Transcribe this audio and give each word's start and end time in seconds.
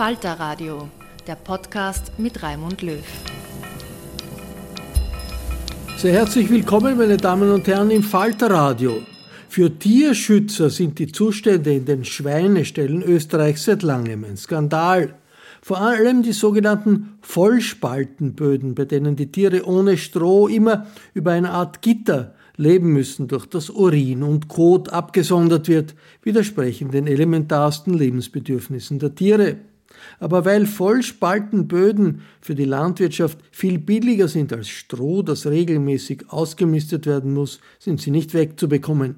Falter 0.00 0.40
Radio, 0.40 0.88
der 1.26 1.34
Podcast 1.34 2.18
mit 2.18 2.42
Raimund 2.42 2.80
Löw. 2.80 3.04
Sehr 5.98 6.14
herzlich 6.14 6.48
willkommen, 6.48 6.96
meine 6.96 7.18
Damen 7.18 7.50
und 7.50 7.66
Herren, 7.66 7.90
im 7.90 8.02
Falter 8.02 8.50
Radio. 8.50 9.02
Für 9.50 9.78
Tierschützer 9.78 10.70
sind 10.70 10.98
die 10.98 11.12
Zustände 11.12 11.74
in 11.74 11.84
den 11.84 12.06
Schweineställen 12.06 13.02
Österreichs 13.02 13.66
seit 13.66 13.82
langem 13.82 14.24
ein 14.24 14.38
Skandal. 14.38 15.16
Vor 15.60 15.82
allem 15.82 16.22
die 16.22 16.32
sogenannten 16.32 17.18
Vollspaltenböden, 17.20 18.74
bei 18.74 18.86
denen 18.86 19.16
die 19.16 19.30
Tiere 19.30 19.66
ohne 19.66 19.98
Stroh 19.98 20.48
immer 20.48 20.86
über 21.12 21.32
eine 21.32 21.50
Art 21.50 21.82
Gitter 21.82 22.34
leben 22.56 22.94
müssen, 22.94 23.28
durch 23.28 23.44
das 23.44 23.68
Urin 23.68 24.22
und 24.22 24.48
Kot 24.48 24.88
abgesondert 24.88 25.68
wird, 25.68 25.94
widersprechen 26.22 26.90
den 26.90 27.06
elementarsten 27.06 27.92
Lebensbedürfnissen 27.92 28.98
der 28.98 29.14
Tiere. 29.14 29.58
Aber 30.18 30.44
weil 30.44 30.66
Vollspaltenböden 30.66 32.22
für 32.40 32.54
die 32.54 32.64
Landwirtschaft 32.64 33.38
viel 33.50 33.78
billiger 33.78 34.28
sind 34.28 34.52
als 34.52 34.68
Stroh, 34.68 35.22
das 35.22 35.46
regelmäßig 35.46 36.24
ausgemistet 36.28 37.06
werden 37.06 37.32
muss, 37.32 37.60
sind 37.78 38.00
sie 38.00 38.10
nicht 38.10 38.34
wegzubekommen. 38.34 39.16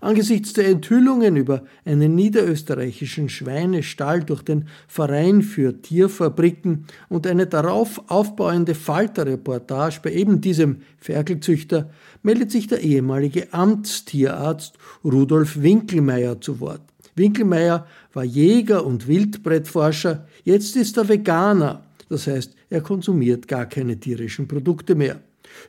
Angesichts 0.00 0.52
der 0.52 0.68
Enthüllungen 0.68 1.36
über 1.36 1.64
einen 1.84 2.14
niederösterreichischen 2.14 3.28
Schweinestall 3.28 4.22
durch 4.22 4.42
den 4.42 4.68
Verein 4.86 5.42
für 5.42 5.80
Tierfabriken 5.80 6.86
und 7.08 7.26
eine 7.26 7.46
darauf 7.46 8.02
aufbauende 8.08 8.74
Falterreportage 8.74 10.00
bei 10.02 10.12
eben 10.12 10.40
diesem 10.40 10.82
Ferkelzüchter 10.98 11.90
meldet 12.22 12.50
sich 12.50 12.66
der 12.66 12.80
ehemalige 12.80 13.52
Amtstierarzt 13.52 14.76
Rudolf 15.04 15.60
Winkelmeier 15.60 16.40
zu 16.40 16.60
Wort. 16.60 16.89
Winkelmeier 17.20 17.86
war 18.12 18.24
Jäger 18.24 18.84
und 18.84 19.06
Wildbrettforscher, 19.06 20.26
jetzt 20.42 20.74
ist 20.76 20.96
er 20.96 21.08
Veganer, 21.08 21.84
das 22.08 22.26
heißt, 22.26 22.56
er 22.70 22.80
konsumiert 22.80 23.46
gar 23.46 23.66
keine 23.66 23.98
tierischen 23.98 24.48
Produkte 24.48 24.94
mehr. 24.94 25.20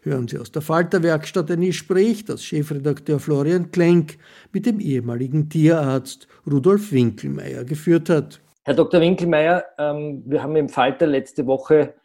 Hören 0.04 0.28
Sie 0.28 0.38
aus 0.38 0.52
der 0.52 0.62
Falterwerkstatt 0.62 1.52
ein 1.52 1.62
Gespräch, 1.62 2.26
das 2.26 2.44
Chefredakteur 2.44 3.20
Florian 3.20 3.72
Klenk 3.72 4.18
mit 4.52 4.66
dem 4.66 4.80
ehemaligen 4.80 5.50
Tierarzt 5.50 6.28
Rudolf 6.50 6.92
Winkelmeier 6.92 7.64
geführt 7.64 8.10
hat. 8.10 8.42
Herr 8.64 8.76
Dr. 8.76 9.02
Winkelmeier, 9.02 9.64
ähm, 9.78 10.24
wir 10.26 10.44
haben 10.44 10.56
im 10.56 10.70
Falter 10.70 11.08
letzte 11.08 11.48
Woche 11.48 11.96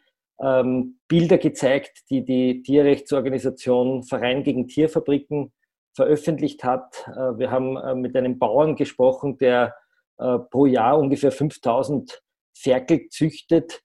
ähm, 0.41 0.95
Bilder 1.07 1.37
gezeigt, 1.37 2.03
die 2.09 2.25
die 2.25 2.61
Tierrechtsorganisation 2.63 4.03
Verein 4.03 4.43
gegen 4.43 4.67
Tierfabriken 4.67 5.51
veröffentlicht 5.97 6.63
hat. 6.63 7.05
Äh, 7.07 7.37
wir 7.39 7.51
haben 7.51 7.75
äh, 7.75 7.95
mit 7.95 8.15
einem 8.15 8.39
Bauern 8.39 8.75
gesprochen, 8.75 9.37
der 9.39 9.75
äh, 10.19 10.37
pro 10.37 10.65
Jahr 10.65 10.97
ungefähr 10.97 11.31
5000 11.31 12.21
Ferkel 12.55 13.09
züchtet. 13.09 13.81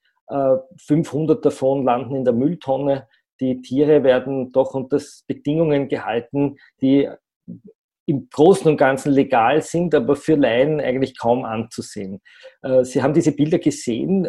500 0.87 1.45
davon 1.45 1.85
landen 1.85 2.15
in 2.15 2.25
der 2.25 2.33
Mülltonne. 2.33 3.07
Die 3.39 3.61
Tiere 3.61 4.03
werden 4.03 4.51
doch 4.51 4.73
unter 4.73 4.99
Bedingungen 5.27 5.89
gehalten, 5.89 6.57
die 6.81 7.11
im 8.07 8.31
Großen 8.31 8.67
und 8.67 8.79
Ganzen 8.79 9.13
legal 9.13 9.61
sind, 9.61 9.95
aber 9.95 10.17
für 10.17 10.37
Laien 10.37 10.81
eigentlich 10.81 11.19
kaum 11.19 11.45
anzusehen. 11.45 12.23
Sie 12.83 13.03
haben 13.03 13.13
diese 13.13 13.33
Bilder 13.33 13.59
gesehen. 13.59 14.27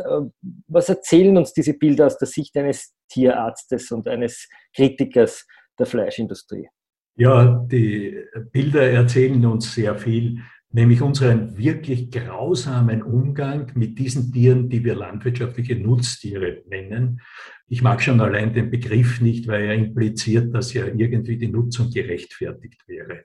Was 0.67 0.89
erzählen 0.89 1.37
uns 1.37 1.53
diese 1.53 1.75
Bilder 1.75 2.07
aus 2.07 2.17
der 2.17 2.27
Sicht 2.27 2.57
eines 2.57 2.93
Tierarztes 3.07 3.89
und 3.91 4.09
eines 4.09 4.49
Kritikers 4.75 5.47
der 5.79 5.85
Fleischindustrie? 5.85 6.67
Ja, 7.15 7.65
die 7.71 8.17
Bilder 8.51 8.89
erzählen 8.89 9.45
uns 9.45 9.73
sehr 9.73 9.95
viel, 9.95 10.39
nämlich 10.71 11.01
unseren 11.01 11.55
wirklich 11.57 12.09
grausamen 12.09 13.03
Umgang 13.03 13.71
mit 13.75 13.99
diesen 13.99 14.31
Tieren, 14.31 14.69
die 14.69 14.83
wir 14.83 14.95
landwirtschaftliche 14.95 15.75
Nutztiere 15.75 16.63
nennen. 16.67 17.21
Ich 17.67 17.81
mag 17.81 18.01
schon 18.01 18.21
allein 18.21 18.53
den 18.53 18.69
Begriff 18.69 19.21
nicht, 19.21 19.47
weil 19.47 19.63
er 19.63 19.73
impliziert, 19.73 20.53
dass 20.53 20.73
ja 20.73 20.85
irgendwie 20.85 21.37
die 21.37 21.47
Nutzung 21.47 21.89
gerechtfertigt 21.89 22.87
wäre. 22.87 23.23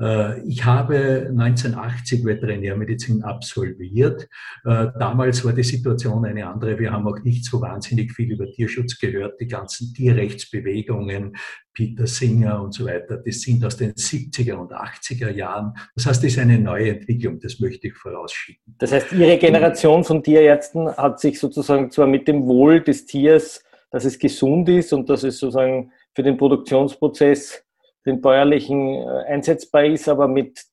Äh, 0.00 0.40
ich 0.48 0.64
habe 0.64 1.28
1980 1.30 2.24
Veterinärmedizin 2.24 3.22
absolviert. 3.22 4.28
Äh, 4.64 4.88
damals 4.98 5.44
war 5.44 5.52
die 5.52 5.62
Situation 5.62 6.24
eine 6.24 6.46
andere. 6.46 6.78
Wir 6.78 6.90
haben 6.92 7.06
auch 7.06 7.18
nicht 7.20 7.44
so 7.44 7.60
wahnsinnig 7.60 8.12
viel 8.12 8.32
über 8.32 8.50
Tierschutz 8.50 8.98
gehört. 8.98 9.40
Die 9.40 9.46
ganzen 9.46 9.92
Tierrechtsbewegungen, 9.94 11.36
Peter 11.72 12.06
Singer 12.06 12.62
und 12.62 12.74
so 12.74 12.86
weiter, 12.86 13.18
das 13.18 13.40
sind 13.40 13.64
aus 13.64 13.76
den 13.76 13.92
70er 13.92 14.54
und 14.54 14.72
80er 14.72 15.30
Jahren. 15.30 15.74
Das 15.94 16.06
heißt, 16.06 16.22
das 16.22 16.32
ist 16.32 16.38
eine 16.38 16.58
neue 16.58 16.90
Entwicklung, 16.90 17.38
das 17.38 17.60
möchte 17.60 17.88
ich 17.88 17.94
vorausschicken. 17.94 18.74
Das 18.78 18.92
heißt, 18.92 19.12
Ihre 19.12 19.38
Generation 19.38 20.02
von 20.02 20.22
Tierärzten 20.22 20.88
hat 20.88 21.20
sich 21.20 21.38
sozusagen 21.38 21.90
zwar 21.90 22.06
mit 22.06 22.26
dem 22.26 22.44
Wohl 22.46 22.80
des 22.80 23.06
Tiers, 23.06 23.59
dass 23.90 24.04
es 24.04 24.18
gesund 24.18 24.68
ist 24.68 24.92
und 24.92 25.08
dass 25.10 25.24
es 25.24 25.38
sozusagen 25.38 25.92
für 26.14 26.22
den 26.22 26.36
Produktionsprozess 26.36 27.64
den 28.06 28.20
bäuerlichen 28.20 28.94
äh, 28.94 29.24
einsetzbar 29.28 29.84
ist, 29.84 30.08
aber 30.08 30.28
mit 30.28 30.64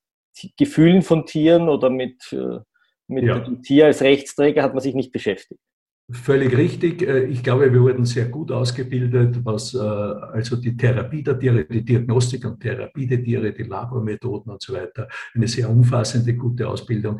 Gefühlen 0.57 1.01
von 1.01 1.25
Tieren 1.25 1.67
oder 1.67 1.89
mit, 1.89 2.31
äh, 2.31 2.59
mit 3.07 3.25
ja. 3.25 3.39
dem 3.39 3.61
Tier 3.63 3.87
als 3.87 4.01
Rechtsträger 4.01 4.63
hat 4.63 4.73
man 4.73 4.81
sich 4.81 4.95
nicht 4.95 5.11
beschäftigt. 5.11 5.59
Völlig 6.09 6.55
richtig. 6.55 7.01
Äh, 7.01 7.25
ich 7.25 7.43
glaube, 7.43 7.73
wir 7.73 7.81
wurden 7.81 8.05
sehr 8.05 8.25
gut 8.25 8.51
ausgebildet, 8.51 9.43
was 9.43 9.75
also 9.75 10.55
die 10.55 10.77
Therapie 10.77 11.23
der 11.23 11.37
Tiere, 11.37 11.65
die 11.65 11.83
Diagnostik 11.83 12.45
und 12.45 12.61
Therapie 12.61 13.07
der 13.07 13.23
Tiere, 13.23 13.51
die 13.51 13.63
Labormethoden 13.63 14.53
und 14.53 14.61
so 14.61 14.73
weiter, 14.73 15.07
eine 15.33 15.47
sehr 15.47 15.69
umfassende, 15.69 16.33
gute 16.35 16.67
Ausbildung. 16.67 17.19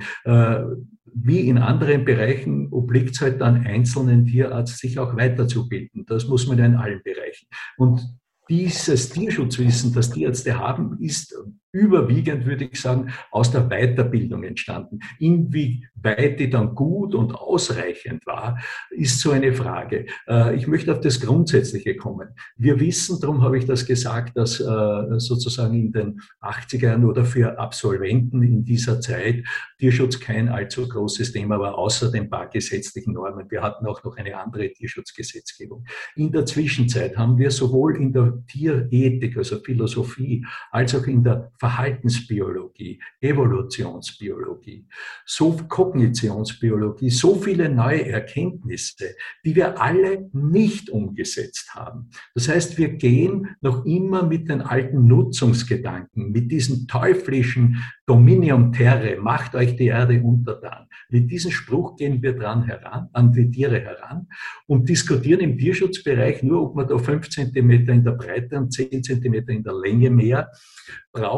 Wie 1.20 1.48
in 1.48 1.58
anderen 1.58 2.06
Bereichen 2.06 2.72
obliegt 2.72 3.16
es 3.16 3.22
halt 3.22 3.42
dann 3.42 3.66
einzelnen 3.66 4.26
Tierarzt, 4.26 4.78
sich 4.78 5.00
auch 5.00 5.16
weiterzubilden. 5.16 6.06
Das 6.06 6.28
muss 6.28 6.48
man 6.48 6.60
in 6.60 6.76
allen 6.76 7.02
Bereichen. 7.04 7.48
Und 7.78 8.02
dieses 8.50 9.10
Tierschutzwissen, 9.10 9.94
das 9.94 10.12
Tierärzte 10.12 10.58
haben, 10.58 10.98
ist 11.00 11.36
überwiegend, 11.78 12.46
würde 12.46 12.66
ich 12.66 12.82
sagen, 12.82 13.14
aus 13.32 13.52
der 13.52 13.70
Weiterbildung 13.70 14.44
entstanden. 14.44 15.00
Inwieweit 15.20 16.40
die 16.40 16.50
dann 16.50 16.74
gut 16.74 17.14
und 17.14 17.34
ausreichend 17.36 18.26
war, 18.26 18.60
ist 18.90 19.20
so 19.20 19.32
eine 19.32 19.54
Frage. 19.54 20.08
Äh, 20.28 20.56
ich 20.56 20.68
möchte 20.68 20.92
auf 20.92 21.02
das 21.02 21.20
Grundsätzliche 21.20 21.96
kommen. 21.96 22.30
Wir 22.58 22.80
wissen, 22.80 23.20
darum 23.22 23.42
habe 23.42 23.58
ich 23.58 23.66
das 23.66 23.86
gesagt, 23.86 24.38
dass 24.38 24.60
äh, 24.60 25.20
sozusagen 25.20 25.76
in 25.76 25.92
den 25.92 26.22
80er 26.42 26.84
Jahren 26.84 27.06
oder 27.06 27.26
für 27.26 27.60
Absolventen 27.60 28.42
in 28.42 28.64
dieser 28.64 29.00
Zeit 29.00 29.44
Tierschutz 29.78 30.20
kein 30.20 30.50
allzu 30.50 30.88
großes 30.88 31.32
Thema 31.32 31.60
war, 31.60 31.78
außer 31.78 32.12
den 32.12 32.30
paar 32.30 32.50
gesetzlichen 32.50 33.14
Normen. 33.14 33.50
Wir 33.50 33.62
hatten 33.62 33.86
auch 33.86 34.04
noch 34.04 34.18
eine 34.18 34.38
andere 34.38 34.72
Tierschutzgesetzgebung. 34.72 35.86
In 36.16 36.32
der 36.32 36.46
Zwischenzeit 36.46 37.18
haben 37.18 37.38
wir 37.38 37.52
sowohl 37.52 37.98
in 37.98 38.12
der 38.12 38.34
Tierethik, 38.48 39.38
also 39.38 39.60
Philosophie, 39.60 40.46
als 40.72 40.96
auch 40.96 41.06
in 41.06 41.24
der 41.24 41.52
Verhaltensbiologie, 41.68 43.02
Evolutionsbiologie, 43.20 44.88
so 45.26 45.52
Kognitionsbiologie, 45.68 47.10
so 47.10 47.36
viele 47.36 47.68
neue 47.68 48.08
Erkenntnisse, 48.08 49.16
die 49.44 49.54
wir 49.54 49.82
alle 49.82 50.30
nicht 50.32 50.90
umgesetzt 50.90 51.76
haben. 51.76 52.10
Das 52.36 52.48
heißt, 52.48 52.78
wir 52.78 52.90
gehen 52.94 53.50
noch 53.60 53.86
immer 53.86 54.24
mit 54.24 54.48
den 54.48 54.62
alten 54.62 55.08
Nutzungsgedanken, 55.08 56.32
mit 56.32 56.52
diesen 56.52 56.88
teuflischen 56.88 57.84
Dominium 58.06 58.72
terre, 58.72 59.18
macht 59.20 59.54
euch 59.54 59.76
die 59.76 59.88
Erde 59.88 60.22
untertan. 60.24 60.88
Mit 61.10 61.30
diesem 61.30 61.52
Spruch 61.52 61.98
gehen 61.98 62.22
wir 62.22 62.32
dran 62.34 62.64
heran, 62.64 63.10
an 63.12 63.34
die 63.34 63.52
Tiere 63.52 63.82
heran 63.82 64.28
und 64.68 64.88
diskutieren 64.88 65.42
im 65.42 65.58
Tierschutzbereich 65.58 66.44
nur, 66.44 66.64
ob 66.64 66.76
man 66.76 66.88
da 66.88 66.98
fünf 66.98 67.30
Zentimeter 67.30 67.92
in 67.92 68.06
der 68.06 68.12
Breite 68.12 68.58
und 68.58 68.72
zehn 68.72 69.04
Zentimeter 69.04 69.52
in 69.52 69.64
der 69.64 69.74
Länge 69.74 70.10
mehr 70.10 70.50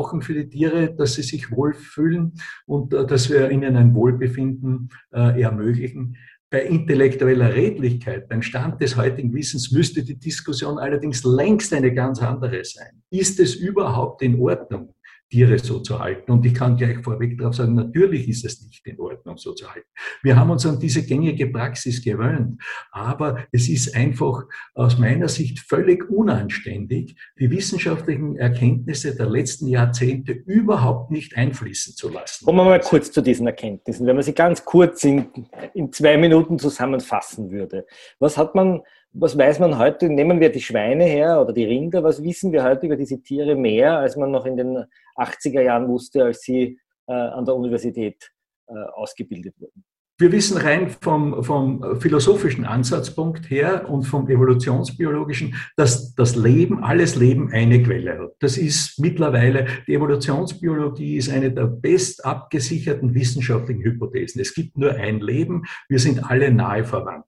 brauchen 0.10 0.22
für 0.22 0.34
die 0.34 0.50
Tiere, 0.50 0.94
dass 0.94 1.14
sie 1.14 1.24
sich 1.24 1.52
wohlfühlen 1.52 2.34
und 2.66 2.94
äh, 2.94 3.06
dass 3.06 3.30
wir 3.30 3.50
ihnen 3.52 3.76
ein 3.76 3.94
Wohlbefinden 3.94 4.90
äh, 5.12 5.42
ermöglichen. 5.42 6.18
Bei 6.52 6.64
intellektueller 6.64 7.54
Redlichkeit, 7.54 8.28
beim 8.28 8.42
Stand 8.42 8.82
des 8.82 8.98
heutigen 8.98 9.32
Wissens, 9.36 9.72
müsste 9.72 10.04
die 10.04 10.18
Diskussion 10.18 10.80
allerdings 10.80 11.24
längst 11.24 11.72
eine 11.74 11.94
ganz 11.94 12.24
andere 12.24 12.64
sein. 12.64 13.04
Ist 13.12 13.40
es 13.40 13.54
überhaupt 13.54 14.24
in 14.24 14.40
Ordnung, 14.40 14.96
Tiere 15.30 15.60
so 15.60 15.80
zu 15.80 16.00
halten. 16.00 16.31
Und 16.31 16.46
ich 16.46 16.54
kann 16.54 16.76
gleich 16.76 17.00
vorweg 17.00 17.38
darauf 17.38 17.56
sagen, 17.56 17.76
natürlich 17.76 18.28
ist 18.28 18.46
es 18.46 18.62
nicht 18.62 18.86
in 18.88 19.00
Ordnung, 19.00 19.38
so 19.38 19.54
zu 19.54 19.70
halten. 19.72 19.88
Wir 20.24 20.36
haben 20.36 20.50
uns 20.50 20.66
an 20.66 20.80
diese 20.80 21.06
gängige 21.06 21.48
Praxis 21.48 22.04
gewöhnt, 22.04 22.62
aber 22.92 23.46
es 23.52 23.70
ist 23.70 23.96
einfach 23.96 24.44
aus 24.74 24.98
meiner 24.98 25.28
Sicht 25.28 25.60
völlig 25.60 26.10
unanständig, 26.10 27.16
die 27.40 27.52
wissenschaftlichen 27.52 28.38
Erkenntnisse 28.38 29.16
der 29.16 29.30
letzten 29.30 29.68
Jahrzehnte 29.68 30.31
überhaupt 30.31 31.12
nicht 31.12 31.38
einfließen 31.38 31.96
zu 31.96 32.10
lassen. 32.10 32.46
Kommen 32.46 32.58
wir 32.58 32.66
mal 32.66 32.80
kurz 32.80 33.12
zu 33.12 33.22
diesen 33.22 33.46
Erkenntnissen, 33.46 34.08
wenn 34.08 34.16
man 34.16 34.24
sie 34.24 34.34
ganz 34.34 34.66
kurz 34.66 35.04
in, 35.04 35.28
in 35.76 35.92
zwei 35.92 36.18
Minuten 36.18 36.58
zusammenfassen 36.58 37.52
würde. 37.52 37.86
Was 38.20 38.38
hat 38.38 38.56
man 38.56 38.81
was 39.12 39.38
weiß 39.38 39.60
man 39.60 39.78
heute? 39.78 40.10
Nehmen 40.10 40.40
wir 40.40 40.52
die 40.52 40.62
Schweine 40.62 41.06
her 41.06 41.42
oder 41.42 41.54
die 41.54 41.66
Rinder. 41.66 42.04
Was 42.04 42.24
wissen 42.24 42.52
wir 42.52 42.64
heute 42.64 42.86
über 42.86 42.96
diese 42.96 43.22
Tiere 43.22 43.56
mehr, 43.56 43.98
als 43.98 44.16
man 44.16 44.32
noch 44.32 44.46
in 44.46 44.58
den 44.58 44.86
80er 45.16 45.62
Jahren 45.62 45.88
wusste, 45.88 46.24
als 46.24 46.42
sie 46.42 46.80
äh, 47.08 47.14
an 47.14 47.46
der 47.46 47.56
Universität 47.56 48.32
äh, 48.68 48.74
ausgebildet 48.94 49.56
wurden? 49.60 49.84
Wir 50.22 50.34
wissen 50.34 50.58
rein 50.58 50.90
vom, 50.90 51.46
vom 51.46 52.02
philosophischen 52.02 52.66
Ansatzpunkt 52.66 53.50
her 53.50 53.90
und 53.90 54.04
vom 54.04 54.30
evolutionsbiologischen, 54.30 55.56
dass 55.78 56.14
das 56.14 56.36
Leben, 56.36 56.84
alles 56.84 57.16
Leben 57.16 57.54
eine 57.54 57.82
Quelle 57.82 58.20
hat. 58.20 58.32
Das 58.42 58.58
ist 58.58 59.00
mittlerweile, 59.00 59.66
die 59.88 59.94
Evolutionsbiologie 59.94 61.16
ist 61.16 61.30
eine 61.30 61.54
der 61.54 61.68
best 61.68 62.26
abgesicherten 62.26 63.14
wissenschaftlichen 63.16 63.82
Hypothesen. 63.82 64.42
Es 64.42 64.54
gibt 64.54 64.78
nur 64.78 64.92
ein 64.92 65.22
Leben, 65.22 65.64
wir 65.88 66.00
sind 66.00 66.30
alle 66.30 66.52
nahe 66.52 66.84
verwandt. 66.84 67.24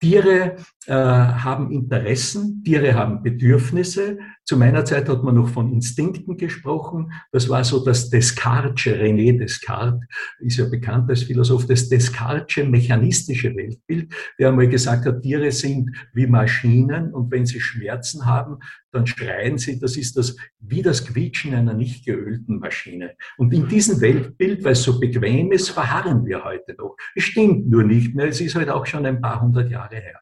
Tiere 0.00 0.56
äh, 0.86 0.94
haben 0.94 1.70
Interessen, 1.70 2.64
Tiere 2.64 2.94
haben 2.94 3.22
Bedürfnisse. 3.22 4.18
Zu 4.46 4.56
meiner 4.56 4.84
Zeit 4.86 5.10
hat 5.10 5.22
man 5.22 5.34
noch 5.34 5.48
von 5.48 5.70
Instinkten 5.70 6.38
gesprochen. 6.38 7.12
Das 7.32 7.50
war 7.50 7.62
so 7.64 7.84
das 7.84 8.08
Descartesche, 8.08 8.96
René 8.96 9.38
Descartes 9.38 10.00
ist 10.40 10.56
ja 10.56 10.64
bekannt 10.64 11.10
als 11.10 11.24
Philosoph, 11.24 11.66
das 11.66 11.90
Descartesche 11.90 12.64
mechanistische 12.64 13.54
Weltbild, 13.54 14.12
der 14.38 14.48
einmal 14.48 14.68
gesagt 14.68 15.04
hat, 15.04 15.20
Tiere 15.22 15.52
sind 15.52 15.90
wie 16.14 16.26
Maschinen 16.26 17.12
und 17.12 17.30
wenn 17.30 17.44
sie 17.44 17.60
Schmerzen 17.60 18.24
haben, 18.24 18.58
dann 18.92 19.06
schreien 19.06 19.58
sie, 19.58 19.78
das 19.78 19.96
ist 19.96 20.16
das 20.16 20.36
wie 20.58 20.82
das 20.82 21.06
Quietschen 21.06 21.54
einer 21.54 21.74
nicht 21.74 22.04
geölten 22.04 22.58
Maschine. 22.58 23.16
Und 23.36 23.52
in 23.54 23.68
diesem 23.68 24.00
Weltbild, 24.00 24.64
weil 24.64 24.72
es 24.72 24.82
so 24.82 24.98
bequem 24.98 25.52
ist, 25.52 25.70
verharren 25.70 26.26
wir 26.26 26.44
heute 26.44 26.74
noch. 26.76 26.96
Es 27.14 27.24
stimmt 27.24 27.68
nur 27.68 27.84
nicht 27.84 28.14
mehr, 28.14 28.26
es 28.26 28.40
ist 28.40 28.56
halt 28.56 28.68
auch 28.68 28.86
schon 28.86 29.06
ein 29.06 29.20
paar 29.20 29.40
hundert 29.40 29.70
Jahre 29.70 29.89
her. 29.96 30.20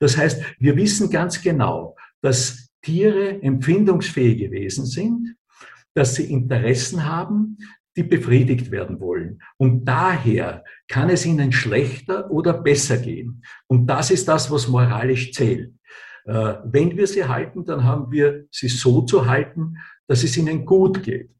Das 0.00 0.16
heißt, 0.16 0.42
wir 0.58 0.76
wissen 0.76 1.10
ganz 1.10 1.40
genau, 1.42 1.96
dass 2.20 2.70
Tiere 2.82 3.42
empfindungsfähige 3.42 4.50
Wesen 4.50 4.86
sind, 4.86 5.36
dass 5.94 6.14
sie 6.14 6.30
Interessen 6.30 7.04
haben, 7.04 7.58
die 7.96 8.02
befriedigt 8.02 8.70
werden 8.70 9.00
wollen. 9.00 9.42
Und 9.58 9.84
daher 9.84 10.64
kann 10.88 11.10
es 11.10 11.26
ihnen 11.26 11.52
schlechter 11.52 12.30
oder 12.30 12.54
besser 12.54 12.96
gehen. 12.96 13.42
Und 13.66 13.86
das 13.86 14.10
ist 14.10 14.28
das, 14.28 14.50
was 14.50 14.68
moralisch 14.68 15.32
zählt. 15.32 15.74
Äh, 16.24 16.54
wenn 16.64 16.96
wir 16.96 17.06
sie 17.06 17.24
halten, 17.24 17.64
dann 17.64 17.84
haben 17.84 18.10
wir 18.10 18.46
sie 18.50 18.68
so 18.68 19.02
zu 19.02 19.26
halten, 19.26 19.76
dass 20.06 20.24
es 20.24 20.36
ihnen 20.36 20.64
gut 20.64 21.02
geht. 21.02 21.30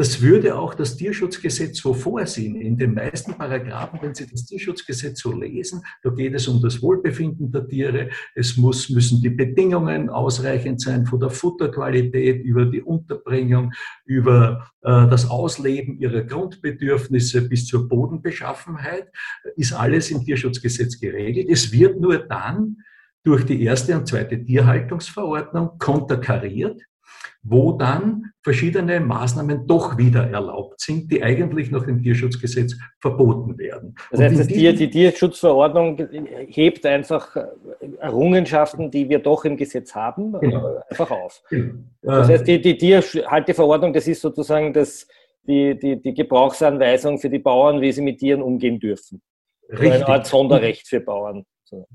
Das 0.00 0.22
würde 0.22 0.56
auch 0.56 0.74
das 0.74 0.96
Tierschutzgesetz 0.96 1.78
so 1.78 1.92
vorsehen. 1.92 2.54
In 2.54 2.76
den 2.76 2.94
meisten 2.94 3.34
Paragraphen, 3.34 3.98
wenn 4.00 4.14
Sie 4.14 4.28
das 4.28 4.46
Tierschutzgesetz 4.46 5.20
so 5.20 5.32
lesen, 5.32 5.82
da 6.04 6.10
geht 6.10 6.34
es 6.36 6.46
um 6.46 6.62
das 6.62 6.80
Wohlbefinden 6.80 7.50
der 7.50 7.66
Tiere. 7.66 8.10
Es 8.36 8.56
muss, 8.56 8.90
müssen 8.90 9.20
die 9.20 9.30
Bedingungen 9.30 10.08
ausreichend 10.08 10.80
sein, 10.80 11.04
von 11.04 11.18
der 11.18 11.30
Futterqualität 11.30 12.44
über 12.44 12.66
die 12.66 12.80
Unterbringung, 12.80 13.72
über 14.04 14.70
äh, 14.82 15.08
das 15.08 15.28
Ausleben 15.28 15.98
ihrer 15.98 16.22
Grundbedürfnisse 16.22 17.48
bis 17.48 17.66
zur 17.66 17.88
Bodenbeschaffenheit, 17.88 19.08
ist 19.56 19.72
alles 19.72 20.12
im 20.12 20.24
Tierschutzgesetz 20.24 21.00
geregelt. 21.00 21.48
Es 21.50 21.72
wird 21.72 22.00
nur 22.00 22.18
dann 22.18 22.76
durch 23.24 23.44
die 23.44 23.64
erste 23.64 23.98
und 23.98 24.06
zweite 24.06 24.44
Tierhaltungsverordnung 24.44 25.76
konterkariert 25.80 26.80
wo 27.50 27.72
dann 27.72 28.32
verschiedene 28.42 29.00
Maßnahmen 29.00 29.66
doch 29.66 29.98
wieder 29.98 30.30
erlaubt 30.30 30.80
sind, 30.80 31.10
die 31.12 31.22
eigentlich 31.22 31.70
nach 31.70 31.84
dem 31.84 32.02
Tierschutzgesetz 32.02 32.76
verboten 33.00 33.58
werden. 33.58 33.94
Das 34.10 34.20
heißt, 34.20 34.50
die, 34.50 34.74
die 34.74 34.90
Tierschutzverordnung 34.90 36.08
hebt 36.48 36.86
einfach 36.86 37.36
Errungenschaften, 38.00 38.90
die 38.90 39.08
wir 39.08 39.18
doch 39.18 39.44
im 39.44 39.56
Gesetz 39.56 39.94
haben, 39.94 40.32
genau. 40.40 40.80
einfach 40.88 41.10
auf. 41.10 41.42
Genau. 41.50 41.74
Das 42.02 42.28
heißt, 42.28 42.46
die, 42.46 42.60
die 42.60 42.76
Tierhalteverordnung, 42.76 43.92
das 43.92 44.06
ist 44.06 44.20
sozusagen 44.20 44.72
das, 44.72 45.06
die, 45.42 45.78
die, 45.78 46.00
die 46.00 46.14
Gebrauchsanweisung 46.14 47.18
für 47.18 47.30
die 47.30 47.38
Bauern, 47.38 47.80
wie 47.80 47.92
sie 47.92 48.02
mit 48.02 48.18
Tieren 48.18 48.42
umgehen 48.42 48.78
dürfen. 48.78 49.20
Richtig. 49.68 49.92
Eine 49.92 50.08
Art 50.08 50.26
Sonderrecht 50.26 50.88
für 50.88 51.00
Bauern. 51.00 51.44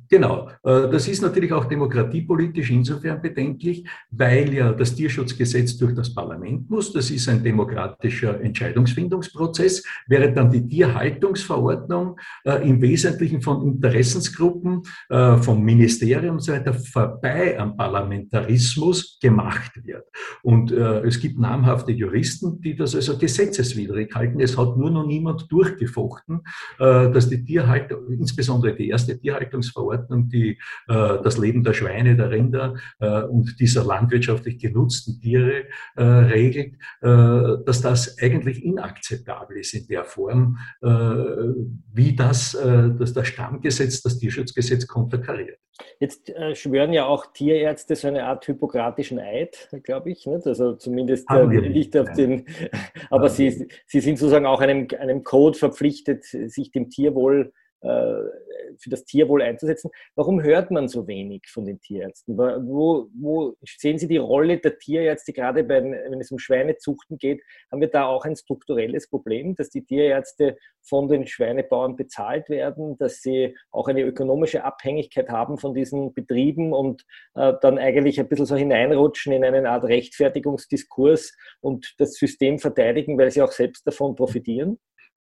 Genau. 0.10 0.50
Äh, 0.64 0.90
das 0.90 1.08
ist 1.08 1.22
natürlich 1.22 1.52
auch 1.52 1.66
demokratiepolitisch 1.66 2.70
insofern 2.70 3.22
bedenklich, 3.22 3.88
weil 4.12 4.54
ja 4.54 4.72
das 4.72 4.96
Tierschutzgesetz 4.96 5.78
durch 5.78 5.96
das 5.96 6.14
Parlament 6.14 6.70
muss. 6.70 6.94
Das 6.94 7.10
ist 7.10 7.28
ein 7.30 7.44
demokratischer 7.44 8.40
Entscheidungsfindungsprozess, 8.42 9.84
während 10.08 10.38
dann 10.38 10.52
die 10.52 10.68
Tierhaltungsverordnung 10.68 12.20
äh, 12.44 12.68
im 12.68 12.82
Wesentlichen 12.82 13.42
von 13.42 13.66
Interessensgruppen, 13.66 14.84
äh, 15.10 15.38
vom 15.38 15.64
Ministerium 15.64 16.36
und 16.36 16.42
so 16.42 16.52
weiter 16.52 16.74
vorbei 16.74 17.60
am 17.60 17.76
Parlamentarismus 17.76 19.18
gemacht 19.22 19.72
wird. 19.84 20.06
Und 20.42 20.72
es 20.72 21.20
gibt 21.20 21.40
namhafte 21.40 21.92
Juristen, 21.92 22.60
die 22.62 22.76
das 22.76 22.96
also 22.96 23.18
gesetzeswidrig 23.18 24.14
halten. 24.14 24.40
Es 24.40 24.58
hat 24.58 24.78
nur 24.78 24.90
noch 24.90 25.06
niemand 25.06 25.52
durchgefochten, 25.52 26.42
dass 26.78 27.30
die 27.30 27.44
Tierhaltung, 27.44 28.10
insbesondere 28.10 28.76
die 28.76 28.90
erste 28.90 29.18
Tierhaltung, 29.20 29.63
Tierhaltungsverordnung, 29.64 30.30
die 30.30 30.58
äh, 30.88 31.18
das 31.24 31.38
Leben 31.38 31.64
der 31.64 31.74
Schweine, 31.74 32.16
der 32.16 32.32
Rinder 32.32 32.76
äh, 33.00 33.24
und 33.24 33.60
dieser 33.60 33.84
landwirtschaftlich 33.84 34.60
genutzten 34.60 35.20
Tiere 35.20 35.66
äh, 35.96 36.04
regelt, 36.04 36.76
äh, 37.02 37.64
dass 37.66 37.82
das 37.82 38.18
eigentlich 38.22 38.64
inakzeptabel 38.64 39.58
ist 39.58 39.74
in 39.74 39.88
der 39.88 40.04
Form, 40.04 40.58
äh, 40.82 40.88
wie 40.88 42.16
das, 42.16 42.54
äh, 42.54 42.90
dass 42.98 43.14
das 43.14 43.28
Stammgesetz, 43.28 44.02
das 44.02 44.18
Tierschutzgesetz 44.18 44.88
konterkariert. 44.88 45.58
Jetzt 46.00 46.32
schwören 46.54 46.94
ja 46.94 47.08
auch 47.08 47.34
Tierärzte 47.34 47.96
so 47.96 48.08
eine 48.08 48.26
Art 48.26 48.48
hypokratischen 48.48 49.18
Eid, 49.18 49.70
glaube 49.84 50.12
ich. 50.12 50.28
Nicht? 50.28 50.46
Also 50.46 50.74
zumindest 50.74 51.28
nicht 51.32 51.98
auf 51.98 52.12
den, 52.12 52.46
aber 53.10 53.28
sie, 53.28 53.68
sie 53.88 54.00
sind 54.00 54.20
sozusagen 54.20 54.46
auch 54.46 54.62
einem, 54.62 54.88
einem 55.00 55.24
Code 55.24 55.58
verpflichtet, 55.58 56.26
sich 56.26 56.72
dem 56.72 56.92
Tierwohl 56.92 57.54
für 57.84 58.90
das 58.90 59.06
Tierwohl 59.06 59.42
einzusetzen. 59.42 59.92
Warum 60.16 60.42
hört 60.42 60.72
man 60.72 60.88
so 60.88 61.08
wenig 61.08 61.48
von 61.48 61.66
den 61.66 61.80
Tierärzten? 61.82 62.38
Wo, 62.38 63.08
wo 63.14 63.56
sehen 63.64 63.98
Sie 63.98 64.08
die 64.08 64.18
Rolle 64.18 64.58
der 64.58 64.78
Tierärzte, 64.78 65.34
gerade 65.34 65.64
bei, 65.64 65.84
wenn 65.84 66.22
es 66.22 66.32
um 66.32 66.40
Schweinezuchten 66.40 67.18
geht? 67.18 67.42
Haben 67.72 67.82
wir 67.82 67.90
da 67.90 68.06
auch 68.06 68.26
ein 68.26 68.36
strukturelles 68.36 69.10
Problem, 69.10 69.56
dass 69.56 69.70
die 69.70 69.84
Tierärzte 69.84 70.58
von 70.82 71.08
den 71.08 71.28
Schweinebauern 71.28 71.96
bezahlt 71.96 72.50
werden, 72.50 72.98
dass 72.98 73.22
sie 73.22 73.56
auch 73.72 73.88
eine 73.88 74.02
ökonomische 74.02 74.64
Abhängigkeit 74.64 75.30
haben 75.30 75.58
von 75.58 75.74
diesen 75.74 76.14
Betrieben 76.14 76.74
und 76.74 77.04
äh, 77.36 77.54
dann 77.62 77.78
eigentlich 77.78 78.20
ein 78.20 78.28
bisschen 78.28 78.46
so 78.46 78.56
hineinrutschen 78.56 79.34
in 79.34 79.44
eine 79.44 79.70
Art 79.70 79.86
Rechtfertigungsdiskurs 79.86 81.36
und 81.62 81.94
das 81.98 82.14
System 82.14 82.60
verteidigen, 82.60 83.18
weil 83.18 83.32
sie 83.32 83.42
auch 83.42 83.52
selbst 83.52 83.88
davon 83.88 84.16
profitieren? 84.16 84.80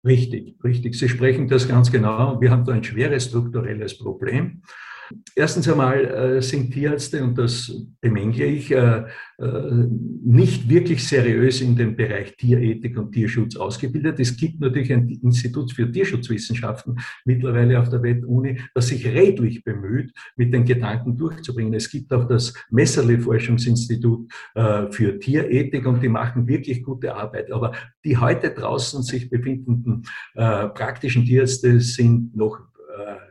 Richtig, 0.05 0.57
richtig. 0.62 0.95
Sie 0.95 1.09
sprechen 1.09 1.49
das 1.49 1.69
ganz 1.69 1.90
genau. 1.90 2.40
Wir 2.40 2.50
haben 2.50 2.64
da 2.64 2.73
ein 2.73 2.85
schweres 2.85 3.25
strukturelles 3.25 3.99
Problem. 3.99 4.62
Erstens 5.35 5.69
einmal 5.69 6.05
äh, 6.05 6.43
sind 6.43 6.73
Tierärzte, 6.73 7.23
und 7.23 7.38
das 7.38 7.73
bemängle 8.00 8.47
ich, 8.47 8.71
äh, 8.71 9.05
äh, 9.38 9.87
nicht 10.25 10.69
wirklich 10.69 11.07
seriös 11.07 11.61
in 11.61 11.77
dem 11.77 11.97
Bereich 11.97 12.37
Tierethik 12.37 12.99
und 12.99 13.12
Tierschutz 13.12 13.57
ausgebildet. 13.57 14.21
Es 14.21 14.37
gibt 14.37 14.61
natürlich 14.61 14.93
ein 14.93 15.09
Institut 15.09 15.73
für 15.73 15.91
Tierschutzwissenschaften 15.91 16.99
mittlerweile 17.25 17.81
auf 17.81 17.88
der 17.88 18.03
Welt-Uni, 18.03 18.61
das 18.75 18.88
sich 18.88 19.07
redlich 19.07 19.65
bemüht, 19.65 20.12
mit 20.37 20.53
den 20.53 20.65
Gedanken 20.65 21.17
durchzubringen. 21.17 21.75
Es 21.75 21.91
gibt 21.91 22.12
auch 22.12 22.27
das 22.27 22.53
Messerle-Forschungsinstitut 22.71 24.31
für 24.91 25.19
Tierethik 25.19 25.87
und 25.87 26.03
die 26.03 26.09
machen 26.09 26.47
wirklich 26.47 26.83
gute 26.83 27.15
Arbeit. 27.15 27.53
Aber 27.53 27.73
die 28.05 28.17
heute 28.17 28.50
draußen 28.50 29.03
sich 29.03 29.31
befindenden 29.31 30.05
praktischen 30.35 31.25
Tierärzte 31.25 31.81
sind 31.81 32.37
noch 32.37 32.59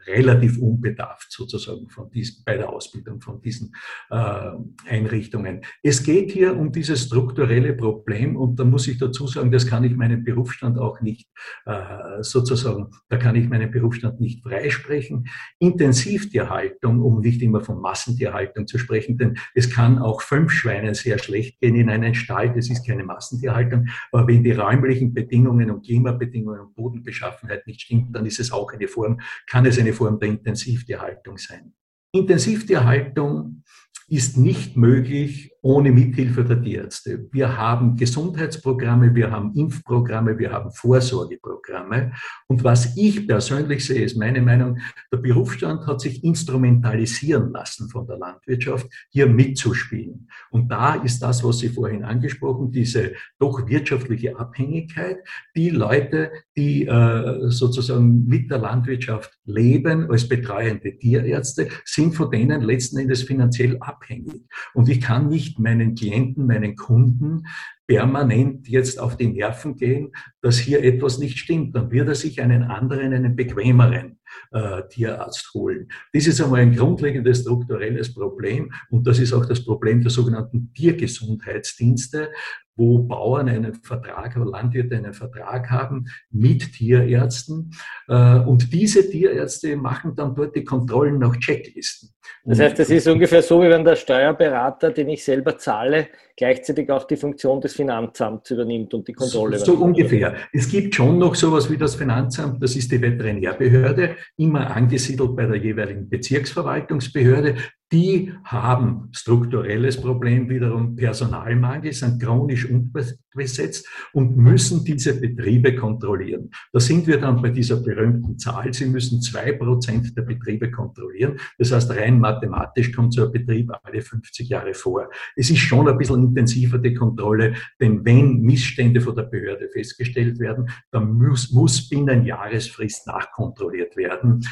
relativ 0.08 0.58
unbedarft 0.58 1.32
sozusagen 1.32 1.90
von 1.90 2.10
diesen, 2.10 2.44
bei 2.46 2.58
der 2.58 2.70
Ausbildung 2.70 3.22
von 3.22 3.42
diesen 3.42 3.76
äh, 4.10 4.52
Einrichtungen. 4.88 5.62
Es 5.84 6.04
geht 6.04 6.32
hier 6.32 6.58
um 6.58 6.72
dieses 6.72 7.06
strukturelle 7.06 7.74
Problem 7.74 8.36
und 8.36 8.58
da 8.60 8.64
muss 8.64 8.88
ich 8.88 8.98
dazu 8.98 9.28
sagen, 9.28 9.52
das 9.52 9.68
kann 9.68 9.84
ich 9.84 9.96
meinen 9.96 10.24
Berufsstand 10.24 10.78
auch 10.78 11.02
nicht 11.02 11.30
äh, 11.66 12.22
sozusagen, 12.22 12.90
da 13.10 13.18
kann 13.18 13.36
ich 13.36 13.50
meinen 13.50 13.72
Berufsstand 13.72 14.20
nicht 14.20 14.44
freisprechen. 14.44 15.28
Intensivtierhaltung, 15.60 17.02
um 17.02 17.20
nicht 17.20 17.42
immer 17.42 17.62
von 17.62 17.82
Massentierhaltung 17.82 18.68
zu 18.68 18.78
sprechen, 18.78 19.18
denn 19.18 19.38
es 19.54 19.70
kann 19.70 20.00
auch 20.00 20.22
fünf 20.22 20.52
Schweinen 20.52 20.94
sehr 20.94 21.18
schlecht 21.20 21.60
gehen 21.60 21.76
in 21.76 21.90
einen 21.90 22.16
Stall, 22.16 22.54
das 22.54 22.70
ist 22.70 22.86
keine 22.86 23.04
Massentierhaltung, 23.04 23.88
aber 24.12 24.28
wenn 24.28 24.44
die 24.44 24.52
räumlichen 24.52 25.14
Bedingungen 25.14 25.70
und 25.72 25.86
Klimabedingungen 25.86 26.62
und 26.62 26.76
Bodenbeschaffenheit 26.76 27.68
nicht 27.68 27.82
stimmt, 27.82 28.16
dann 28.16 28.26
ist 28.26 28.40
es 28.40 28.52
auch 28.52 28.72
eine 28.72 28.88
Form, 28.88 29.20
kann 29.48 29.66
es 29.66 29.80
eine 29.80 29.94
Form 29.98 30.20
der 30.20 30.30
Intensivtierhaltung 30.30 31.38
sein. 31.38 31.74
Intensivtierhaltung 32.14 33.64
ist 34.08 34.38
nicht 34.38 34.78
möglich 34.78 35.52
ohne 35.62 35.92
Mithilfe 35.92 36.44
der 36.44 36.62
Tierärzte. 36.62 37.28
Wir 37.32 37.58
haben 37.58 37.96
Gesundheitsprogramme, 37.96 39.14
wir 39.16 39.32
haben 39.32 39.54
Impfprogramme, 39.56 40.38
wir 40.38 40.52
haben 40.52 40.72
Vorsorgeprogramme. 40.72 42.12
Und 42.48 42.64
was 42.64 42.96
ich 42.96 43.28
persönlich 43.28 43.86
sehe, 43.86 44.04
ist 44.04 44.18
meine 44.18 44.42
Meinung, 44.42 44.78
der 45.12 45.18
Berufsstand 45.18 45.88
hat 45.88 46.02
sich 46.02 46.24
instrumentalisieren 46.24 47.52
lassen 47.52 47.90
von 47.90 48.06
der 48.08 48.18
Landwirtschaft, 48.18 48.88
hier 49.10 49.28
mitzuspielen. 49.28 50.28
Und 50.52 50.70
da 50.72 50.96
ist 50.96 51.22
das, 51.22 51.44
was 51.44 51.60
Sie 51.60 51.70
vorhin 51.70 52.04
angesprochen, 52.04 52.72
diese 52.72 53.14
doch 53.40 53.68
wirtschaftliche 53.68 54.38
Abhängigkeit. 54.38 55.18
Die 55.56 55.70
Leute, 55.70 56.32
die 56.56 56.86
äh, 56.86 57.50
sozusagen 57.50 58.26
mit 58.26 58.52
der 58.52 58.60
Landwirtschaft 58.60 59.38
leben 59.46 60.10
als 60.10 60.28
betreuende 60.28 60.98
Tierärzte, 60.98 61.70
sind 61.86 62.16
von 62.16 62.32
denen 62.32 62.62
letzten 62.62 62.98
Endes 63.00 63.24
finanziell 63.24 63.78
abhängig. 63.80 64.44
Und 64.74 64.90
ich 64.90 65.02
kann 65.02 65.30
nicht 65.30 65.47
meinen 65.58 65.96
Klienten, 65.96 66.46
meinen 66.48 66.76
Kunden 66.76 67.48
permanent 67.88 68.68
jetzt 68.68 69.00
auf 69.00 69.16
die 69.16 69.28
Nerven 69.28 69.76
gehen, 69.76 70.12
dass 70.42 70.58
hier 70.58 70.84
etwas 70.84 71.20
nicht 71.20 71.40
stimmt. 71.40 71.76
Dann 71.76 71.92
wird 71.92 72.08
er 72.10 72.16
sich 72.16 72.42
einen 72.42 72.64
anderen, 72.64 73.14
einen 73.14 73.36
bequemeren 73.36 74.20
äh, 74.52 74.84
Tierarzt 74.90 75.54
holen. 75.54 75.90
Das 76.14 76.28
ist 76.28 76.42
einmal 76.42 76.62
ein 76.62 76.76
grundlegendes 76.76 77.42
strukturelles 77.42 78.14
Problem 78.14 78.72
und 78.90 79.06
das 79.08 79.20
ist 79.20 79.34
auch 79.34 79.46
das 79.46 79.64
Problem 79.64 80.02
der 80.02 80.12
sogenannten 80.12 80.74
Tiergesundheitsdienste, 80.74 82.30
wo 82.78 83.00
Bauern 83.00 83.50
einen 83.50 83.74
Vertrag, 83.74 84.38
oder 84.38 84.52
Landwirte 84.52 84.96
einen 84.96 85.14
Vertrag 85.14 85.70
haben 85.70 86.06
mit 86.30 86.74
Tierärzten. 86.74 87.72
Äh, 88.08 88.40
und 88.40 88.72
diese 88.72 89.10
Tierärzte 89.10 89.76
machen 89.76 90.16
dann 90.16 90.36
dort 90.36 90.56
die 90.56 90.64
Kontrollen 90.64 91.18
nach 91.20 91.36
Checklisten. 91.38 92.10
Das 92.46 92.60
heißt, 92.60 92.80
es 92.80 92.90
ist 92.90 93.08
ungefähr 93.08 93.42
so, 93.42 93.62
wie 93.62 93.70
wenn 93.70 93.84
der 93.84 93.96
Steuerberater, 93.96 94.92
den 94.92 95.10
ich 95.10 95.24
selber 95.24 95.58
zahle, 95.58 96.08
gleichzeitig 96.36 96.90
auch 96.90 97.06
die 97.06 97.18
Funktion 97.18 97.60
des 97.60 97.74
Finanzamts 97.74 98.52
übernimmt 98.52 98.94
und 98.94 99.08
die 99.08 99.14
Kontrolle. 99.14 99.58
So, 99.58 99.76
so 99.76 99.84
ungefähr. 99.84 100.36
Es 100.54 100.70
gibt 100.70 100.96
schon 100.96 101.18
noch 101.18 101.36
sowas 101.36 101.70
wie 101.70 101.78
das 101.78 101.96
Finanzamt, 101.96 102.62
das 102.62 102.76
ist 102.76 102.92
die 102.92 103.02
Veterinärbehörde, 103.02 104.16
immer 104.36 104.76
angesiedelt 104.76 105.36
bei 105.36 105.46
der 105.46 105.58
jeweiligen 105.58 106.10
Bezirksverwaltungsbehörde. 106.10 107.56
Die 107.94 108.34
haben 108.44 109.08
strukturelles 109.14 110.02
Problem, 110.02 110.50
wiederum 110.50 110.98
Personalmangel, 110.98 111.94
sind 111.94 112.22
chronisch 112.22 112.70
unterbesetzt 112.70 113.88
und 114.12 114.36
müssen 114.36 114.84
diese 114.84 115.18
Betriebe 115.18 115.74
kontrollieren. 115.74 116.50
Da 116.74 116.82
sind 116.82 117.08
wir 117.08 117.18
dann 117.18 117.42
bei 117.42 117.50
dieser 117.50 117.78
berühmten 117.78 118.38
Zahl. 118.38 118.74
Sie 118.74 118.88
müssen 118.88 119.22
zwei 119.22 119.54
Prozent 119.54 120.18
der 120.18 120.24
Betriebe 120.24 120.70
kontrollieren. 120.70 121.40
Das 121.58 121.72
heißt, 121.72 121.90
rein 121.92 122.20
mathematisch 122.20 122.92
kommt 122.92 123.14
so 123.14 123.26
ein 123.26 123.32
Betrieb 123.32 123.72
alle 123.82 124.02
50 124.02 124.50
Jahre 124.50 124.74
vor. 124.74 125.10
Es 125.38 125.50
ist 125.50 125.60
schon 125.60 125.88
ein 125.88 125.98
bisschen 125.98 126.24
intensiver 126.26 126.80
die 126.80 126.94
Kontrolle, 126.94 127.54
denn 127.80 128.04
wenn 128.04 128.42
Missstände 128.42 129.00
von 129.00 129.16
der 129.16 129.24
Behörde 129.24 129.70
festgestellt 129.70 130.40
werden, 130.40 130.70
dann 130.92 131.14
muss, 131.14 131.52
muss 131.52 131.88
binnen 131.88 132.26
Jahresfrist 132.26 133.08
nachkontrolliert 133.08 133.96
werden. 133.96 134.46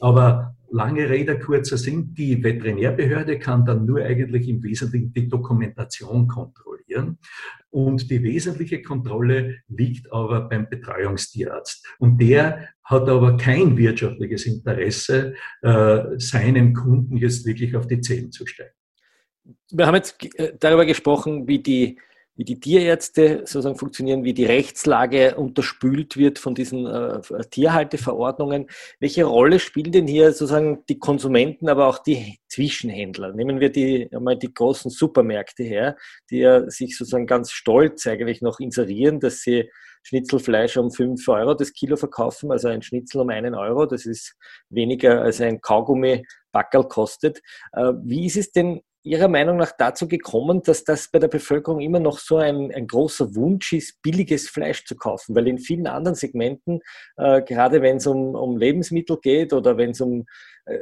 Aber 0.00 0.56
lange 0.70 1.08
Rede, 1.08 1.38
kurzer 1.38 1.76
Sinn, 1.76 2.14
die 2.14 2.42
Veterinärbehörde 2.42 3.38
kann 3.38 3.64
dann 3.64 3.84
nur 3.86 4.02
eigentlich 4.02 4.48
im 4.48 4.62
Wesentlichen 4.62 5.12
die 5.12 5.28
Dokumentation 5.28 6.28
kontrollieren. 6.28 7.18
Und 7.70 8.10
die 8.10 8.22
wesentliche 8.22 8.82
Kontrolle 8.82 9.56
liegt 9.68 10.10
aber 10.12 10.48
beim 10.48 10.68
Betreuungstierarzt. 10.68 11.86
Und 11.98 12.18
der 12.20 12.68
hat 12.82 13.08
aber 13.08 13.36
kein 13.36 13.76
wirtschaftliches 13.76 14.46
Interesse, 14.46 15.34
äh, 15.62 16.02
seinem 16.16 16.72
Kunden 16.72 17.16
jetzt 17.18 17.44
wirklich 17.44 17.76
auf 17.76 17.86
die 17.86 18.00
Zähne 18.00 18.30
zu 18.30 18.46
steigen. 18.46 18.72
Wir 19.70 19.86
haben 19.86 19.94
jetzt 19.94 20.22
äh, 20.36 20.54
darüber 20.58 20.86
gesprochen, 20.86 21.46
wie 21.46 21.58
die 21.58 21.98
wie 22.38 22.44
die 22.44 22.60
Tierärzte 22.60 23.40
sozusagen 23.40 23.76
funktionieren, 23.76 24.22
wie 24.22 24.32
die 24.32 24.44
Rechtslage 24.44 25.34
unterspült 25.34 26.16
wird 26.16 26.38
von 26.38 26.54
diesen 26.54 26.86
äh, 26.86 27.20
Tierhalteverordnungen. 27.50 28.68
Welche 29.00 29.24
Rolle 29.24 29.58
spielen 29.58 29.90
denn 29.90 30.06
hier 30.06 30.30
sozusagen 30.30 30.84
die 30.88 31.00
Konsumenten, 31.00 31.68
aber 31.68 31.88
auch 31.88 31.98
die 31.98 32.38
Zwischenhändler? 32.46 33.32
Nehmen 33.32 33.58
wir 33.58 33.70
die, 33.70 34.08
einmal 34.14 34.38
die 34.38 34.54
großen 34.54 34.88
Supermärkte 34.88 35.64
her, 35.64 35.96
die 36.30 36.38
ja 36.38 36.70
sich 36.70 36.96
sozusagen 36.96 37.26
ganz 37.26 37.50
stolz 37.50 38.06
eigentlich 38.06 38.40
noch 38.40 38.60
inserieren, 38.60 39.18
dass 39.18 39.40
sie 39.40 39.68
Schnitzelfleisch 40.04 40.76
um 40.76 40.92
5 40.92 41.26
Euro 41.26 41.54
das 41.54 41.72
Kilo 41.72 41.96
verkaufen, 41.96 42.52
also 42.52 42.68
ein 42.68 42.82
Schnitzel 42.82 43.20
um 43.20 43.30
einen 43.30 43.56
Euro. 43.56 43.84
Das 43.84 44.06
ist 44.06 44.36
weniger 44.70 45.22
als 45.22 45.40
ein 45.40 45.60
Kaugummi 45.60 46.24
Backerl 46.52 46.86
kostet. 46.86 47.40
Äh, 47.72 47.94
wie 48.04 48.26
ist 48.26 48.36
es 48.36 48.52
denn 48.52 48.80
Ihrer 49.08 49.28
Meinung 49.28 49.56
nach 49.56 49.72
dazu 49.76 50.06
gekommen, 50.06 50.62
dass 50.62 50.84
das 50.84 51.10
bei 51.10 51.18
der 51.18 51.28
Bevölkerung 51.28 51.80
immer 51.80 52.00
noch 52.00 52.18
so 52.18 52.36
ein, 52.36 52.72
ein 52.72 52.86
großer 52.86 53.34
Wunsch 53.34 53.72
ist, 53.72 54.00
billiges 54.02 54.48
Fleisch 54.48 54.84
zu 54.84 54.96
kaufen? 54.96 55.34
Weil 55.34 55.48
in 55.48 55.58
vielen 55.58 55.86
anderen 55.86 56.14
Segmenten, 56.14 56.80
äh, 57.16 57.42
gerade 57.42 57.82
wenn 57.82 57.96
es 57.96 58.06
um, 58.06 58.34
um 58.34 58.56
Lebensmittel 58.56 59.18
geht 59.20 59.52
oder 59.52 59.76
wenn 59.76 59.90
es 59.90 60.00
um, 60.00 60.26
äh, 60.66 60.78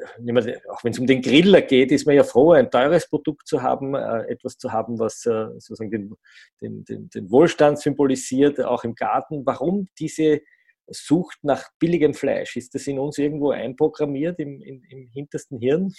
auch 0.69 0.85
wenn 0.85 0.93
es 0.93 0.99
um 0.99 1.07
den 1.07 1.23
Griller 1.23 1.63
geht, 1.63 1.93
ist 1.93 2.07
man 2.07 2.17
ja 2.17 2.25
froh, 2.25 2.53
ein 2.53 2.71
teures 2.71 3.09
Produkt 3.09 3.47
zu 3.47 3.63
haben, 3.63 3.95
äh, 3.95 4.25
etwas 4.29 4.59
zu 4.59 4.73
haben, 4.73 4.99
was 4.99 5.25
äh, 5.27 5.47
sozusagen 5.55 5.91
den, 5.91 6.15
den, 6.61 6.85
den, 6.85 7.09
den 7.09 7.31
Wohlstand 7.31 7.79
symbolisiert, 7.79 8.63
auch 8.63 8.85
im 8.85 8.95
Garten. 8.95 9.47
Warum 9.47 9.89
diese 9.99 10.41
Sucht 10.89 11.39
nach 11.43 11.69
billigem 11.79 12.15
Fleisch. 12.15 12.57
Ist 12.57 12.75
das 12.75 12.87
in 12.87 12.99
uns 12.99 13.19
irgendwo 13.19 13.51
einprogrammiert 13.51 14.39
im, 14.39 14.61
im, 14.63 14.85
im 14.89 15.09
hintersten 15.09 15.59
Hirn? 15.59 15.93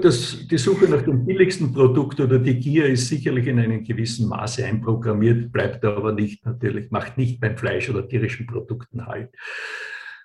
Das, 0.00 0.46
die 0.48 0.58
Suche 0.58 0.84
nach 0.84 1.02
dem 1.02 1.24
billigsten 1.24 1.72
Produkt 1.72 2.20
oder 2.20 2.38
die 2.38 2.58
Gier 2.60 2.86
ist 2.86 3.08
sicherlich 3.08 3.48
in 3.48 3.58
einem 3.58 3.82
gewissen 3.82 4.28
Maße 4.28 4.64
einprogrammiert, 4.64 5.50
bleibt 5.50 5.84
aber 5.84 6.12
nicht 6.12 6.46
natürlich, 6.46 6.92
macht 6.92 7.18
nicht 7.18 7.40
beim 7.40 7.56
Fleisch 7.56 7.90
oder 7.90 8.06
tierischen 8.06 8.46
Produkten 8.46 9.06
halt. 9.06 9.30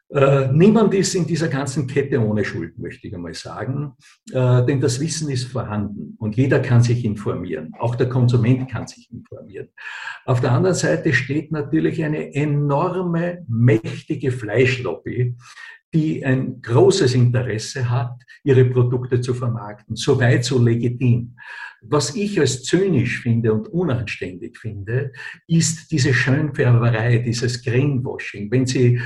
Äh, 0.10 0.54
niemand 0.54 0.94
ist 0.94 1.16
in 1.16 1.28
dieser 1.28 1.50
ganzen 1.50 1.86
Kette 1.86 2.26
ohne 2.26 2.46
Schuld, 2.46 2.78
möchte 2.78 3.08
ich 3.08 3.16
einmal 3.16 3.34
sagen, 3.34 3.94
äh, 4.32 4.66
denn 4.66 4.80
das 4.80 5.02
Wissen 5.02 5.30
ist 5.30 5.46
vorhanden 5.46 6.16
und 6.18 6.38
jeder 6.38 6.62
kann 6.62 6.82
sich 6.82 7.04
informieren. 7.04 7.74
Auch 7.78 7.96
der 7.96 8.08
Konsument 8.08 8.72
kann 8.72 8.88
sich 8.88 9.12
informieren. 9.12 9.68
Auf 10.24 10.40
der 10.40 10.54
anderen 10.54 10.76
Seite 10.76 11.12
steht 11.12 11.52
natürlich 11.52 12.04
eine 12.06 12.34
enorme, 12.34 13.44
mächtige 13.50 14.32
Fleischlobby, 14.32 15.36
die 15.94 16.26
ein 16.26 16.62
großes 16.62 17.14
Interesse 17.16 17.90
hat, 17.90 18.22
ihre 18.44 18.66
Produkte 18.66 19.22
zu 19.22 19.34
vermarkten. 19.34 19.96
Soweit 19.96 20.44
so 20.44 20.62
legitim. 20.62 21.36
Was 21.82 22.16
ich 22.16 22.40
als 22.40 22.64
zynisch 22.64 23.22
finde 23.22 23.54
und 23.54 23.68
unanständig 23.68 24.58
finde, 24.58 25.14
ist 25.48 25.92
diese 25.92 26.14
Schönfärberei, 26.14 27.20
dieses 27.20 27.64
Greenwashing. 27.64 28.52
Wenn 28.52 28.66
Sie 28.66 29.00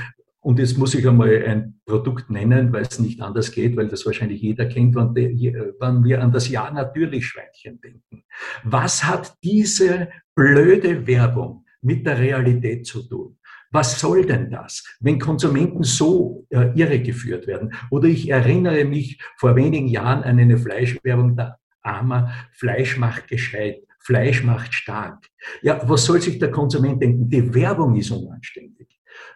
und 0.44 0.58
jetzt 0.58 0.76
muss 0.76 0.94
ich 0.94 1.06
einmal 1.06 1.44
ein 1.44 1.80
Produkt 1.86 2.28
nennen, 2.28 2.72
weil 2.72 2.82
es 2.82 2.98
nicht 2.98 3.20
anders 3.20 3.52
geht, 3.52 3.76
weil 3.76 3.86
das 3.86 4.04
wahrscheinlich 4.04 4.42
jeder 4.42 4.66
kennt, 4.66 4.96
wenn 4.96 6.04
wir 6.04 6.20
an 6.20 6.32
das 6.32 6.48
Ja 6.48 6.68
natürlich 6.68 7.26
Schweinchen 7.26 7.80
denken. 7.80 8.24
Was 8.64 9.04
hat 9.04 9.34
diese 9.44 10.08
blöde 10.34 11.06
Werbung 11.06 11.64
mit 11.80 12.04
der 12.06 12.18
Realität 12.18 12.86
zu 12.86 13.06
tun? 13.08 13.38
Was 13.72 13.98
soll 13.98 14.26
denn 14.26 14.50
das, 14.50 14.84
wenn 15.00 15.18
Konsumenten 15.18 15.82
so 15.82 16.46
äh, 16.50 16.70
irregeführt 16.74 17.46
werden? 17.46 17.72
Oder 17.90 18.08
ich 18.08 18.28
erinnere 18.28 18.84
mich 18.84 19.18
vor 19.38 19.56
wenigen 19.56 19.88
Jahren 19.88 20.22
an 20.22 20.38
eine 20.38 20.58
Fleischwerbung 20.58 21.36
der 21.36 21.58
Armer, 21.82 22.32
Fleisch 22.52 22.98
macht 22.98 23.28
gescheit, 23.28 23.82
Fleisch 23.98 24.44
macht 24.44 24.74
stark. 24.74 25.26
Ja, 25.62 25.80
was 25.88 26.04
soll 26.04 26.20
sich 26.20 26.38
der 26.38 26.50
Konsument 26.50 27.02
denken? 27.02 27.28
Die 27.28 27.54
Werbung 27.54 27.96
ist 27.96 28.10
unanständig 28.10 28.88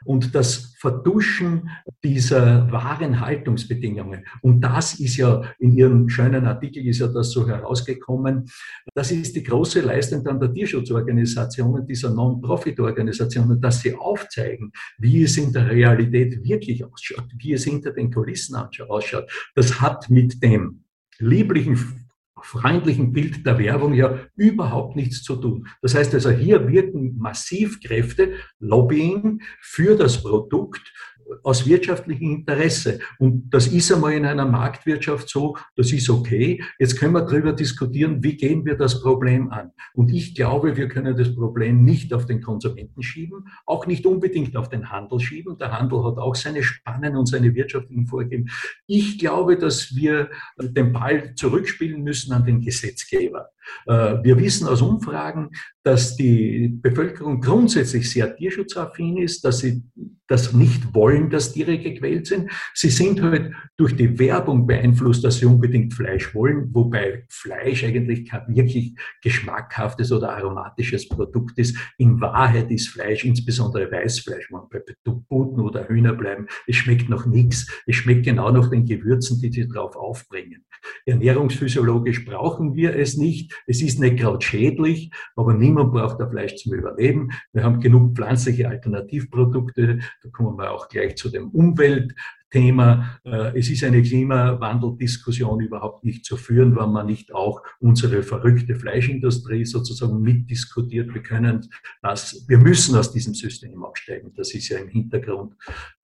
und 0.04 0.34
das 0.34 0.74
Verduschen 0.78 1.70
dieser 2.04 2.70
wahren 2.70 3.20
Haltungsbedingungen. 3.20 4.24
Und 4.42 4.60
das 4.60 5.00
ist 5.00 5.16
ja 5.16 5.42
in 5.58 5.72
Ihrem 5.72 6.08
schönen 6.08 6.46
Artikel 6.46 6.86
ist 6.86 7.00
ja 7.00 7.08
das 7.08 7.30
so 7.30 7.48
herausgekommen. 7.48 8.46
Das 8.94 9.10
ist 9.10 9.34
die 9.34 9.42
große 9.42 9.80
Leistung 9.80 10.22
dann 10.22 10.40
der 10.40 10.52
Tierschutzorganisationen, 10.52 11.86
dieser 11.86 12.10
Non-Profit-Organisationen, 12.10 13.60
dass 13.60 13.80
sie 13.80 13.94
aufzeigen, 13.94 14.72
wie 14.98 15.22
es 15.22 15.36
in 15.36 15.52
der 15.52 15.70
Realität 15.70 16.42
wirklich 16.44 16.84
ausschaut, 16.84 17.26
wie 17.38 17.52
es 17.52 17.64
hinter 17.64 17.92
den 17.92 18.12
Kulissen 18.12 18.56
ausschaut. 18.56 19.30
Das 19.54 19.80
hat 19.80 20.10
mit 20.10 20.42
dem 20.42 20.84
lieblichen 21.18 22.05
freundlichen 22.46 23.12
Bild 23.12 23.44
der 23.44 23.58
Werbung 23.58 23.92
ja 23.92 24.20
überhaupt 24.36 24.94
nichts 24.94 25.22
zu 25.22 25.36
tun. 25.36 25.66
Das 25.82 25.94
heißt 25.96 26.14
also, 26.14 26.30
hier 26.30 26.68
wirken 26.68 27.16
massiv 27.18 27.80
Kräfte, 27.80 28.34
Lobbying 28.60 29.40
für 29.60 29.96
das 29.96 30.22
Produkt 30.22 30.92
aus 31.42 31.66
wirtschaftlichem 31.66 32.30
Interesse. 32.30 33.00
Und 33.18 33.50
das 33.50 33.66
ist 33.66 33.92
einmal 33.92 34.12
in 34.12 34.26
einer 34.26 34.46
Marktwirtschaft 34.46 35.28
so, 35.28 35.56
das 35.76 35.92
ist 35.92 36.08
okay. 36.10 36.62
Jetzt 36.78 36.98
können 36.98 37.14
wir 37.14 37.22
darüber 37.22 37.52
diskutieren, 37.52 38.22
wie 38.22 38.36
gehen 38.36 38.64
wir 38.64 38.76
das 38.76 39.00
Problem 39.00 39.50
an. 39.50 39.72
Und 39.94 40.12
ich 40.12 40.34
glaube, 40.34 40.76
wir 40.76 40.88
können 40.88 41.16
das 41.16 41.34
Problem 41.34 41.84
nicht 41.84 42.12
auf 42.12 42.26
den 42.26 42.40
Konsumenten 42.40 43.02
schieben, 43.02 43.48
auch 43.64 43.86
nicht 43.86 44.06
unbedingt 44.06 44.56
auf 44.56 44.68
den 44.68 44.90
Handel 44.90 45.20
schieben. 45.20 45.58
Der 45.58 45.72
Handel 45.78 46.04
hat 46.04 46.18
auch 46.18 46.34
seine 46.34 46.62
Spannen 46.62 47.16
und 47.16 47.26
seine 47.26 47.54
wirtschaftlichen 47.54 48.06
Vorgeben. 48.06 48.50
Ich 48.86 49.18
glaube, 49.18 49.56
dass 49.56 49.94
wir 49.94 50.30
den 50.60 50.92
Ball 50.92 51.34
zurückspielen 51.34 52.02
müssen 52.02 52.32
an 52.32 52.44
den 52.44 52.60
Gesetzgeber. 52.60 53.50
Äh, 53.86 54.16
wir 54.22 54.38
wissen 54.38 54.66
aus 54.66 54.82
Umfragen, 54.82 55.50
dass 55.82 56.16
die 56.16 56.68
Bevölkerung 56.68 57.40
grundsätzlich 57.40 58.10
sehr 58.10 58.34
tierschutzaffin 58.36 59.18
ist, 59.18 59.44
dass 59.44 59.58
sie 59.58 59.82
das 60.26 60.52
nicht 60.52 60.94
wollen, 60.94 61.30
dass 61.30 61.52
Tiere 61.52 61.78
gequält 61.78 62.26
sind. 62.26 62.50
Sie 62.74 62.90
sind 62.90 63.22
halt 63.22 63.52
durch 63.76 63.94
die 63.96 64.18
Werbung 64.18 64.66
beeinflusst, 64.66 65.24
dass 65.24 65.38
sie 65.38 65.46
unbedingt 65.46 65.94
Fleisch 65.94 66.34
wollen, 66.34 66.74
wobei 66.74 67.24
Fleisch 67.28 67.84
eigentlich 67.84 68.28
kein 68.28 68.42
wirklich 68.48 68.96
geschmackhaftes 69.22 70.10
oder 70.10 70.30
aromatisches 70.30 71.08
Produkt 71.08 71.58
ist. 71.58 71.76
In 71.98 72.20
Wahrheit 72.20 72.70
ist 72.70 72.88
Fleisch, 72.88 73.24
insbesondere 73.24 73.90
Weißfleisch, 73.90 74.50
wenn 74.50 74.68
bei 74.68 74.80
Puten 75.28 75.60
oder 75.60 75.88
Hühner 75.88 76.14
bleiben, 76.14 76.46
es 76.66 76.76
schmeckt 76.76 77.08
noch 77.08 77.26
nichts. 77.26 77.70
Es 77.86 77.96
schmeckt 77.96 78.24
genau 78.24 78.50
nach 78.50 78.70
den 78.70 78.84
Gewürzen, 78.84 79.40
die 79.40 79.52
sie 79.52 79.68
drauf 79.68 79.94
aufbringen. 79.94 80.64
Ernährungsphysiologisch 81.04 82.24
brauchen 82.24 82.74
wir 82.74 82.96
es 82.96 83.16
nicht. 83.16 83.52
Es 83.66 83.82
ist 83.82 84.00
nicht 84.00 84.18
gerade 84.18 84.44
schädlich, 84.44 85.10
aber 85.34 85.54
niemand 85.54 85.92
braucht 85.92 86.20
da 86.20 86.28
Fleisch 86.28 86.56
zum 86.56 86.74
Überleben. 86.74 87.30
Wir 87.52 87.64
haben 87.64 87.80
genug 87.80 88.14
pflanzliche 88.14 88.68
Alternativprodukte. 88.68 90.00
Da 90.22 90.28
kommen 90.30 90.58
wir 90.58 90.70
auch 90.70 90.88
gleich 90.88 91.16
zu 91.16 91.30
dem 91.30 91.48
Umwelt. 91.50 92.14
Thema. 92.56 93.20
Äh, 93.24 93.58
es 93.58 93.68
ist 93.68 93.84
eine 93.84 94.02
Klimawandeldiskussion 94.02 95.60
überhaupt 95.60 96.04
nicht 96.04 96.24
zu 96.24 96.38
führen, 96.38 96.74
wenn 96.74 96.90
man 96.90 97.06
nicht 97.06 97.34
auch 97.34 97.62
unsere 97.80 98.22
verrückte 98.22 98.76
Fleischindustrie 98.76 99.66
sozusagen 99.66 100.22
mitdiskutiert. 100.22 101.12
Wir 101.12 101.22
können 101.22 101.68
das, 102.02 102.46
wir 102.48 102.56
müssen 102.56 102.96
aus 102.96 103.12
diesem 103.12 103.34
System 103.34 103.84
aussteigen. 103.84 104.32
Das 104.34 104.54
ist 104.54 104.70
ja 104.70 104.78
im 104.78 104.88
Hintergrund 104.88 105.54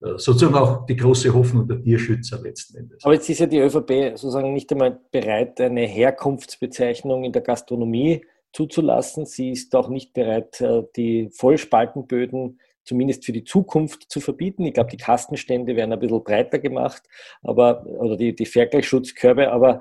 äh, 0.01 0.17
sozusagen 0.17 0.53
auch 0.53 0.85
die 0.85 0.95
große 0.95 1.33
Hoffnung 1.33 1.67
der 1.67 1.81
Tierschützer 1.81 2.39
letzten 2.39 2.77
Endes. 2.77 3.03
Aber 3.03 3.15
jetzt 3.15 3.27
ist 3.29 3.39
ja 3.39 3.47
die 3.47 3.59
ÖVP 3.59 4.15
sozusagen 4.15 4.53
nicht 4.53 4.71
einmal 4.71 4.99
bereit, 5.11 5.59
eine 5.59 5.87
Herkunftsbezeichnung 5.87 7.23
in 7.23 7.31
der 7.31 7.41
Gastronomie 7.41 8.23
zuzulassen. 8.51 9.25
Sie 9.25 9.49
ist 9.51 9.75
auch 9.75 9.89
nicht 9.89 10.13
bereit, 10.13 10.61
äh, 10.61 10.83
die 10.95 11.29
Vollspaltenböden 11.31 12.59
zumindest 12.83 13.25
für 13.25 13.31
die 13.31 13.43
Zukunft 13.43 14.11
zu 14.11 14.19
verbieten. 14.19 14.65
Ich 14.65 14.73
glaube, 14.73 14.89
die 14.89 14.97
Kastenstände 14.97 15.75
werden 15.75 15.93
ein 15.93 15.99
bisschen 15.99 16.23
breiter 16.23 16.59
gemacht, 16.59 17.03
aber, 17.41 17.85
oder 17.85 18.17
die, 18.17 18.35
die 18.35 18.45
Ferkelschusskörbe, 18.45 19.51
aber 19.51 19.79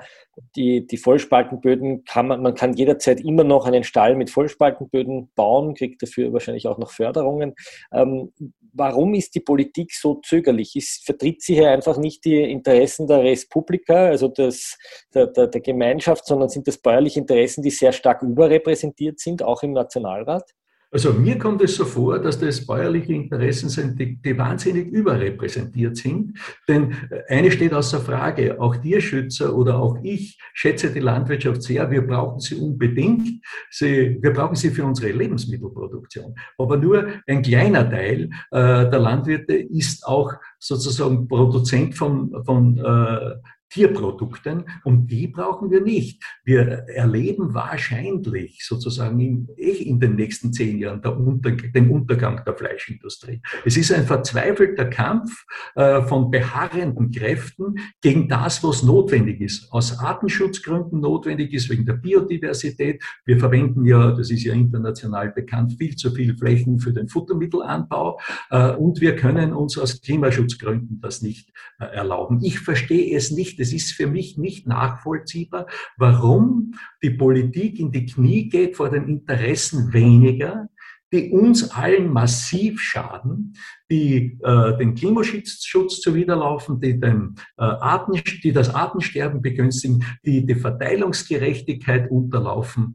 die, 0.57 0.87
die 0.87 0.97
Vollspaltenböden 0.97 2.05
kann 2.05 2.27
man, 2.27 2.43
man 2.43 2.55
kann 2.55 2.75
jederzeit 2.75 3.21
immer 3.21 3.45
noch 3.45 3.67
einen 3.67 3.85
Stall 3.85 4.17
mit 4.17 4.31
Vollspaltenböden 4.31 5.31
bauen, 5.35 5.75
kriegt 5.75 6.03
dafür 6.03 6.33
wahrscheinlich 6.33 6.67
auch 6.69 6.79
noch 6.79 6.91
Förderungen. 6.91 7.55
Ähm, 7.93 8.33
warum 8.73 9.15
ist 9.15 9.35
die 9.35 9.41
Politik 9.41 9.93
so 9.93 10.21
zögerlich? 10.25 10.75
Ist, 10.77 11.05
vertritt 11.05 11.43
sie 11.43 11.55
hier 11.55 11.71
einfach 11.71 11.99
nicht 11.99 12.25
die 12.25 12.41
Interessen 12.43 13.07
der 13.07 13.23
Respublika, 13.23 14.07
also 14.07 14.29
des, 14.29 14.79
der, 15.15 15.27
der, 15.27 15.49
der 15.49 15.61
Gemeinschaft, 15.61 16.27
sondern 16.27 16.49
sind 16.49 16.67
das 16.67 16.79
bäuerliche 16.79 17.21
Interessen, 17.21 17.63
die 17.63 17.71
sehr 17.71 17.93
stark 17.93 18.23
überrepräsentiert 18.23 19.21
sind, 19.21 19.43
auch 19.43 19.63
im 19.63 19.73
Nationalrat? 19.73 20.51
Also 20.95 21.15
mir 21.15 21.39
kommt 21.39 21.63
es 21.63 21.77
so 21.77 21.87
vor, 21.87 22.19
dass 22.19 22.39
das 22.39 22.67
bäuerliche 22.67 23.15
Interessen 23.15 23.71
sind, 23.71 23.99
die, 23.99 24.17
die, 24.17 24.37
wahnsinnig 24.37 24.89
überrepräsentiert 24.89 25.97
sind. 25.97 26.39
Denn 26.69 26.95
eine 27.29 27.51
steht 27.51 27.73
außer 27.73 27.99
Frage, 27.99 28.61
auch 28.61 28.77
Tierschützer 28.77 29.57
oder 29.57 29.79
auch 29.79 29.97
ich 30.03 30.39
schätze 30.53 30.91
die 30.91 31.01
Landwirtschaft 31.01 31.63
sehr. 31.63 31.91
Wir 31.91 32.07
brauchen 32.07 32.41
sie 32.41 32.57
unbedingt. 32.57 33.43
Sie, 33.71 34.19
wir 34.21 34.35
brauchen 34.35 34.55
sie 34.55 34.69
für 34.69 34.85
unsere 34.85 35.13
Lebensmittelproduktion. 35.13 36.35
Aber 36.59 36.77
nur 36.77 37.07
ein 37.27 37.41
kleiner 37.41 37.89
Teil 37.89 38.29
äh, 38.51 38.91
der 38.91 38.99
Landwirte 38.99 39.55
ist 39.55 40.07
auch 40.07 40.35
sozusagen 40.59 41.27
Produzent 41.27 41.95
von, 41.95 42.45
von 42.45 42.77
äh, 42.77 43.37
Tierprodukten 43.73 44.65
und 44.85 45.11
die 45.11 45.29
brauchen 45.29 45.71
wir 45.71 45.81
nicht. 45.81 46.23
Wir 46.45 46.61
erleben 46.89 47.55
wahrscheinlich 47.55 48.65
sozusagen 48.67 49.19
in, 49.19 49.49
eh 49.57 49.83
in 49.83 49.99
den 49.99 50.15
nächsten 50.15 50.53
zehn 50.53 50.79
Jahren 50.79 51.01
Unter, 51.01 51.53
den 51.53 51.89
Untergang 51.89 52.43
der 52.45 52.55
Fleischindustrie. 52.55 53.41
Es 53.65 53.79
ist 53.79 53.91
ein 53.93 54.05
verzweifelter 54.05 54.85
Kampf 54.85 55.47
äh, 55.75 56.03
von 56.03 56.31
beharrenden 56.31 57.11
Kräften 57.11 57.77
gegen 58.03 58.29
das, 58.29 58.63
was 58.63 58.83
notwendig 58.83 59.41
ist. 59.41 59.73
Aus 59.73 59.99
Artenschutzgründen 59.99 61.01
notwendig 61.01 61.55
ist, 61.55 61.71
wegen 61.71 61.87
der 61.87 61.95
Biodiversität. 61.95 63.03
Wir 63.25 63.39
verwenden 63.39 63.87
ja, 63.87 64.11
das 64.11 64.31
ist 64.31 64.45
ja 64.45 64.53
international 64.53 65.33
bekannt, 65.33 65.77
viel 65.79 65.97
zu 65.97 66.11
viel 66.11 66.37
Flächen 66.37 66.79
für 66.79 66.93
den 66.93 67.09
Futtermittelanbau 67.09 68.21
äh, 68.51 68.73
und 68.73 69.01
wir 69.01 69.17
können 69.17 69.55
uns 69.55 69.79
aus 69.79 70.03
Klimaschutzgründen 70.03 71.01
das 71.01 71.23
nicht 71.23 71.51
äh, 71.79 71.87
erlauben. 71.87 72.41
Ich 72.43 72.61
verstehe 72.61 73.17
es 73.17 73.31
nicht 73.31 73.62
es 73.63 73.73
ist 73.73 73.93
für 73.93 74.07
mich 74.07 74.37
nicht 74.37 74.67
nachvollziehbar, 74.67 75.67
warum 75.97 76.75
die 77.03 77.11
Politik 77.11 77.79
in 77.79 77.93
die 77.93 78.07
Knie 78.07 78.49
geht 78.49 78.77
vor 78.77 78.91
den 78.91 79.09
Interessen 79.09 79.93
weniger, 79.93 80.69
die 81.13 81.31
uns 81.31 81.71
allen 81.71 82.11
massiv 82.11 82.81
schaden, 82.81 83.55
die 83.91 84.39
äh, 84.43 84.77
den 84.79 84.95
Klimaschutz 84.95 85.61
zuwiderlaufen, 86.01 86.81
die, 86.81 86.99
den, 86.99 87.35
äh, 87.59 87.65
Arten, 87.65 88.21
die 88.43 88.53
das 88.53 88.75
Artensterben 88.75 89.43
begünstigen, 89.43 90.05
die 90.25 90.47
die 90.47 90.55
Verteilungsgerechtigkeit 90.55 92.11
unterlaufen. 92.11 92.95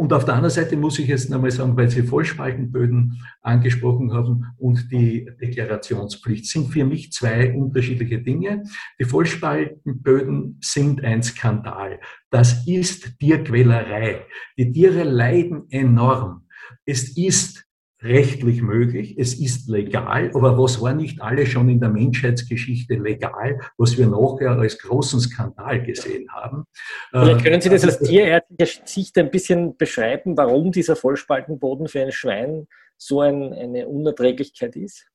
Und 0.00 0.14
auf 0.14 0.24
der 0.24 0.32
anderen 0.32 0.54
Seite 0.54 0.78
muss 0.78 0.98
ich 0.98 1.08
jetzt 1.08 1.28
nochmal 1.28 1.50
sagen, 1.50 1.76
weil 1.76 1.90
Sie 1.90 2.02
Vollspaltenböden 2.02 3.20
angesprochen 3.42 4.14
haben 4.14 4.46
und 4.56 4.90
die 4.90 5.28
Deklarationspflicht 5.38 6.46
sind 6.46 6.68
für 6.72 6.86
mich 6.86 7.12
zwei 7.12 7.52
unterschiedliche 7.52 8.18
Dinge. 8.18 8.62
Die 8.98 9.04
Vollspaltenböden 9.04 10.56
sind 10.62 11.04
ein 11.04 11.22
Skandal. 11.22 12.00
Das 12.30 12.66
ist 12.66 13.18
Tierquälerei. 13.18 14.24
Die 14.56 14.72
Tiere 14.72 15.02
leiden 15.02 15.66
enorm. 15.68 16.46
Es 16.86 17.14
ist 17.18 17.66
rechtlich 18.02 18.62
möglich, 18.62 19.16
es 19.18 19.34
ist 19.34 19.68
legal, 19.68 20.30
aber 20.34 20.58
was 20.58 20.80
war 20.80 20.94
nicht 20.94 21.20
alles 21.20 21.48
schon 21.50 21.68
in 21.68 21.80
der 21.80 21.90
Menschheitsgeschichte 21.90 22.94
legal, 22.94 23.60
was 23.76 23.98
wir 23.98 24.06
nachher 24.06 24.52
als 24.52 24.78
großen 24.78 25.20
Skandal 25.20 25.82
gesehen 25.82 26.30
haben. 26.32 26.64
Vielleicht 27.10 27.44
können 27.44 27.60
Sie 27.60 27.68
das 27.68 27.84
aus 27.84 27.98
tierärztlicher 27.98 28.86
Sicht 28.86 29.18
ein 29.18 29.30
bisschen 29.30 29.76
beschreiben, 29.76 30.36
warum 30.36 30.72
dieser 30.72 30.96
Vollspaltenboden 30.96 31.88
für 31.88 32.02
ein 32.02 32.12
Schwein 32.12 32.66
so 32.96 33.20
ein, 33.20 33.52
eine 33.52 33.86
Unerträglichkeit 33.86 34.76
ist? 34.76 35.06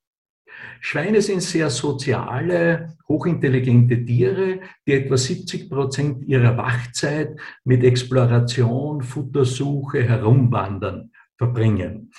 Schweine 0.80 1.20
sind 1.20 1.42
sehr 1.42 1.70
soziale, 1.70 2.96
hochintelligente 3.08 4.04
Tiere, 4.04 4.60
die 4.86 4.92
etwa 4.92 5.16
70 5.16 5.68
Prozent 5.68 6.24
ihrer 6.26 6.56
Wachzeit 6.56 7.36
mit 7.64 7.84
Exploration, 7.84 9.02
Futtersuche, 9.02 10.04
Herumwandern 10.04 11.10
verbringen. 11.36 12.10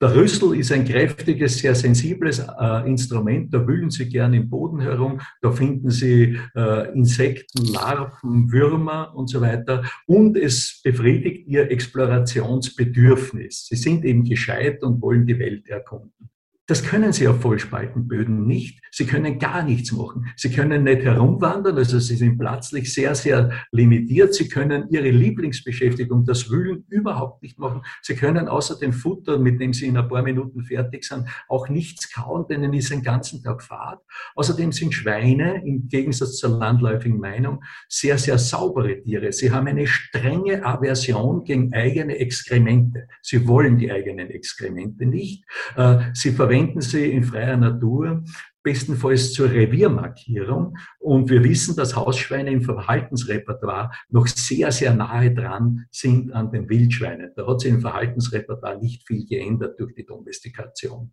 Der 0.00 0.14
Rüssel 0.14 0.56
ist 0.56 0.70
ein 0.70 0.84
kräftiges, 0.84 1.58
sehr 1.58 1.74
sensibles 1.74 2.38
äh, 2.38 2.88
Instrument. 2.88 3.52
Da 3.52 3.66
wühlen 3.66 3.90
Sie 3.90 4.08
gern 4.08 4.32
im 4.32 4.48
Boden 4.48 4.80
herum. 4.80 5.20
Da 5.42 5.50
finden 5.50 5.90
Sie 5.90 6.38
äh, 6.54 6.92
Insekten, 6.92 7.64
Larven, 7.64 8.52
Würmer 8.52 9.12
und 9.16 9.28
so 9.28 9.40
weiter. 9.40 9.82
Und 10.06 10.36
es 10.36 10.80
befriedigt 10.84 11.48
Ihr 11.48 11.68
Explorationsbedürfnis. 11.72 13.66
Sie 13.66 13.74
sind 13.74 14.04
eben 14.04 14.22
gescheit 14.22 14.84
und 14.84 15.02
wollen 15.02 15.26
die 15.26 15.40
Welt 15.40 15.68
erkunden. 15.68 16.30
Das 16.68 16.82
können 16.82 17.14
Sie 17.14 17.26
auf 17.26 17.40
Vollspaltenböden 17.40 18.46
nicht. 18.46 18.82
Sie 18.92 19.06
können 19.06 19.38
gar 19.38 19.62
nichts 19.62 19.90
machen. 19.90 20.26
Sie 20.36 20.50
können 20.50 20.84
nicht 20.84 21.02
herumwandern, 21.02 21.78
also 21.78 21.98
Sie 21.98 22.16
sind 22.16 22.38
plötzlich 22.38 22.92
sehr, 22.92 23.14
sehr 23.14 23.50
limitiert. 23.72 24.34
Sie 24.34 24.48
können 24.48 24.84
Ihre 24.90 25.08
Lieblingsbeschäftigung, 25.08 26.26
das 26.26 26.50
Wühlen, 26.50 26.84
überhaupt 26.90 27.42
nicht 27.42 27.58
machen. 27.58 27.80
Sie 28.02 28.16
können 28.16 28.48
außer 28.48 28.78
dem 28.78 28.92
Futter, 28.92 29.38
mit 29.38 29.58
dem 29.62 29.72
Sie 29.72 29.86
in 29.86 29.96
ein 29.96 30.08
paar 30.08 30.22
Minuten 30.22 30.62
fertig 30.62 31.04
sind, 31.04 31.26
auch 31.48 31.70
nichts 31.70 32.12
kauen, 32.12 32.46
denen 32.48 32.74
ist 32.74 32.90
den 32.90 33.02
ganzen 33.02 33.42
Tag 33.42 33.62
Fahrt. 33.62 34.02
Außerdem 34.34 34.70
sind 34.70 34.92
Schweine, 34.92 35.62
im 35.64 35.88
Gegensatz 35.88 36.36
zur 36.36 36.58
landläufigen 36.58 37.18
Meinung, 37.18 37.64
sehr, 37.88 38.18
sehr 38.18 38.36
saubere 38.36 39.00
Tiere. 39.00 39.32
Sie 39.32 39.50
haben 39.50 39.68
eine 39.68 39.86
strenge 39.86 40.62
Aversion 40.66 41.44
gegen 41.44 41.72
eigene 41.72 42.18
Exkremente. 42.18 43.08
Sie 43.22 43.48
wollen 43.48 43.78
die 43.78 43.90
eigenen 43.90 44.28
Exkremente 44.28 45.06
nicht. 45.06 45.44
Äh, 45.74 46.00
Sie 46.12 46.32
verwenden 46.32 46.57
verwenden 46.58 46.80
sie 46.80 47.12
in 47.12 47.24
freier 47.24 47.56
Natur 47.56 48.24
bestenfalls 48.68 49.32
zur 49.32 49.50
Reviermarkierung. 49.50 50.76
Und 50.98 51.30
wir 51.30 51.42
wissen, 51.42 51.74
dass 51.74 51.96
Hausschweine 51.96 52.50
im 52.50 52.60
Verhaltensrepertoire 52.60 53.90
noch 54.10 54.26
sehr, 54.26 54.70
sehr 54.72 54.92
nahe 54.92 55.34
dran 55.34 55.86
sind 55.90 56.34
an 56.34 56.50
den 56.50 56.68
Wildschweinen. 56.68 57.30
Da 57.34 57.46
hat 57.46 57.62
sich 57.62 57.72
im 57.72 57.80
Verhaltensrepertoire 57.80 58.78
nicht 58.78 59.06
viel 59.06 59.24
geändert 59.24 59.80
durch 59.80 59.94
die 59.94 60.04
Domestikation. 60.04 61.10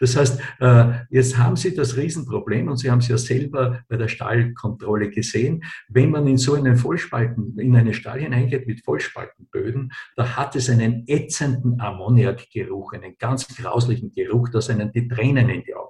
Das 0.00 0.18
heißt, 0.18 0.38
äh, 0.60 0.84
jetzt 1.08 1.38
haben 1.38 1.56
Sie 1.56 1.74
das 1.74 1.96
Riesenproblem 1.96 2.68
und 2.68 2.76
Sie 2.76 2.90
haben 2.90 2.98
es 2.98 3.08
ja 3.08 3.16
selber 3.16 3.80
bei 3.88 3.96
der 3.96 4.08
Stallkontrolle 4.08 5.08
gesehen. 5.08 5.64
Wenn 5.88 6.10
man 6.10 6.26
in 6.26 6.36
so 6.36 6.56
einen 6.56 6.76
Vollspalten, 6.76 7.58
in 7.58 7.74
einen 7.74 7.94
Stall 7.94 8.20
hineingeht 8.20 8.66
mit 8.66 8.84
Vollspaltenböden, 8.84 9.92
da 10.14 10.36
hat 10.36 10.56
es 10.56 10.68
einen 10.68 11.04
ätzenden 11.06 11.80
Ammoniakgeruch, 11.80 12.92
einen 12.92 13.16
ganz 13.18 13.48
grauslichen 13.48 14.12
Geruch, 14.12 14.50
dass 14.50 14.68
einem 14.68 14.92
die 14.92 15.08
Tränen 15.08 15.48
in 15.48 15.62
die 15.62 15.74
Augen. 15.74 15.87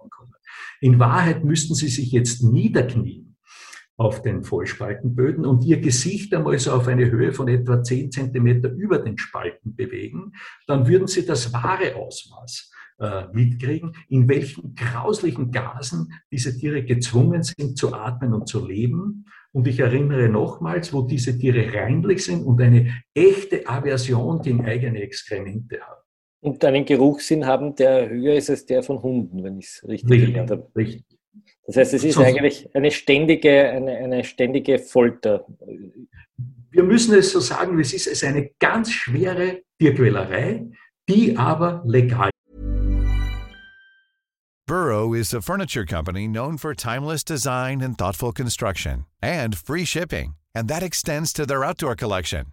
In 0.81 0.99
Wahrheit 0.99 1.45
müssten 1.45 1.75
Sie 1.75 1.89
sich 1.89 2.13
jetzt 2.13 2.43
niederknien 2.43 3.37
auf 3.97 4.23
den 4.23 4.45
Vollspaltenböden 4.45 5.45
und 5.45 5.65
Ihr 5.65 5.81
Gesicht 5.81 6.33
einmal 6.33 6.59
so 6.59 6.73
auf 6.73 6.87
eine 6.87 7.11
Höhe 7.11 7.33
von 7.33 7.49
etwa 7.49 7.83
10 7.83 8.13
Zentimeter 8.13 8.71
über 8.71 8.99
den 9.01 9.19
Spalten 9.19 9.75
bewegen, 9.75 10.33
dann 10.69 10.87
würden 10.87 11.09
Sie 11.09 11.27
das 11.27 11.53
wahre 11.53 11.97
Ausmaß 11.97 12.71
äh, 13.01 13.27
mitkriegen, 13.33 13.93
in 14.09 14.29
welchen 14.29 14.75
grauslichen 14.75 15.51
Gasen 15.51 16.13
diese 16.31 16.57
Tiere 16.57 16.85
gezwungen 16.85 17.43
sind 17.43 17.77
zu 17.77 17.93
atmen 17.93 18.33
und 18.35 18.49
zu 18.49 18.67
leben. 18.67 19.27
Und 19.53 19.67
ich 19.67 19.81
erinnere 19.81 20.29
nochmals, 20.29 20.93
wo 20.93 21.03
diese 21.03 21.37
Tiere 21.37 21.73
reinlich 21.75 22.25
sind 22.25 22.45
und 22.45 22.61
eine 22.61 23.03
echte 23.15 23.67
Aversion 23.69 24.43
gegen 24.43 24.65
eigene 24.65 25.01
Exkremente 25.01 25.81
haben. 25.81 26.08
Und 26.41 26.65
einen 26.65 26.85
Geruchssinn 26.85 27.47
haben, 27.47 27.75
der 27.75 28.09
höher 28.09 28.35
ist 28.35 28.49
als 28.49 28.65
der 28.65 28.83
von 28.83 29.03
Hunden, 29.03 29.43
wenn 29.43 29.59
ich 29.59 29.67
es 29.67 29.85
richtig, 29.89 30.11
richtig 30.11 30.29
gelernt 30.29 30.51
habe. 30.51 30.71
Richtig. 30.77 31.05
Das 31.67 31.77
heißt, 31.77 31.95
es 31.95 32.05
ist 32.05 32.15
so, 32.15 32.23
eigentlich 32.23 32.69
eine 32.75 32.91
ständige, 32.91 33.71
eine, 33.71 33.97
eine 33.97 34.25
ständige 34.25 34.79
Folter. 34.79 35.47
Wir 36.71 36.83
müssen 36.83 37.15
es 37.15 37.33
so 37.33 37.41
sagen, 37.41 37.77
wie 37.77 37.83
es 37.83 37.93
ist. 37.93 38.07
Es 38.07 38.23
ist 38.23 38.25
eine 38.25 38.51
ganz 38.59 38.93
schwere 38.93 39.63
Tierquälerei, 39.79 40.67
die 41.09 41.37
aber 41.37 41.83
legal 41.87 42.31
Burrow 44.69 45.15
is 45.15 45.33
a 45.33 45.41
furniture 45.41 45.87
company 45.87 46.29
known 46.29 46.59
for 46.59 46.75
timeless 46.75 47.25
design 47.25 47.81
and 47.81 47.97
thoughtful 47.97 48.33
construction 48.33 49.07
and 49.23 49.57
free 49.57 49.87
shipping. 49.87 50.35
And 50.55 50.69
that 50.69 50.83
extends 50.83 51.33
to 51.33 51.47
their 51.47 51.65
outdoor 51.65 51.97
collection. 51.97 52.53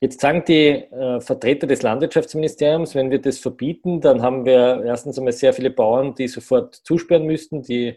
Jetzt 0.00 0.20
sagen 0.20 0.44
die 0.46 0.68
äh, 0.68 1.20
Vertreter 1.20 1.66
des 1.66 1.82
Landwirtschaftsministeriums, 1.82 2.94
wenn 2.94 3.10
wir 3.10 3.20
das 3.20 3.38
verbieten, 3.38 4.00
dann 4.00 4.22
haben 4.22 4.44
wir 4.44 4.82
erstens 4.84 5.18
einmal 5.18 5.32
sehr 5.32 5.52
viele 5.52 5.70
Bauern, 5.70 6.14
die 6.14 6.28
sofort 6.28 6.74
zusperren 6.74 7.26
müssten, 7.26 7.62
die 7.62 7.96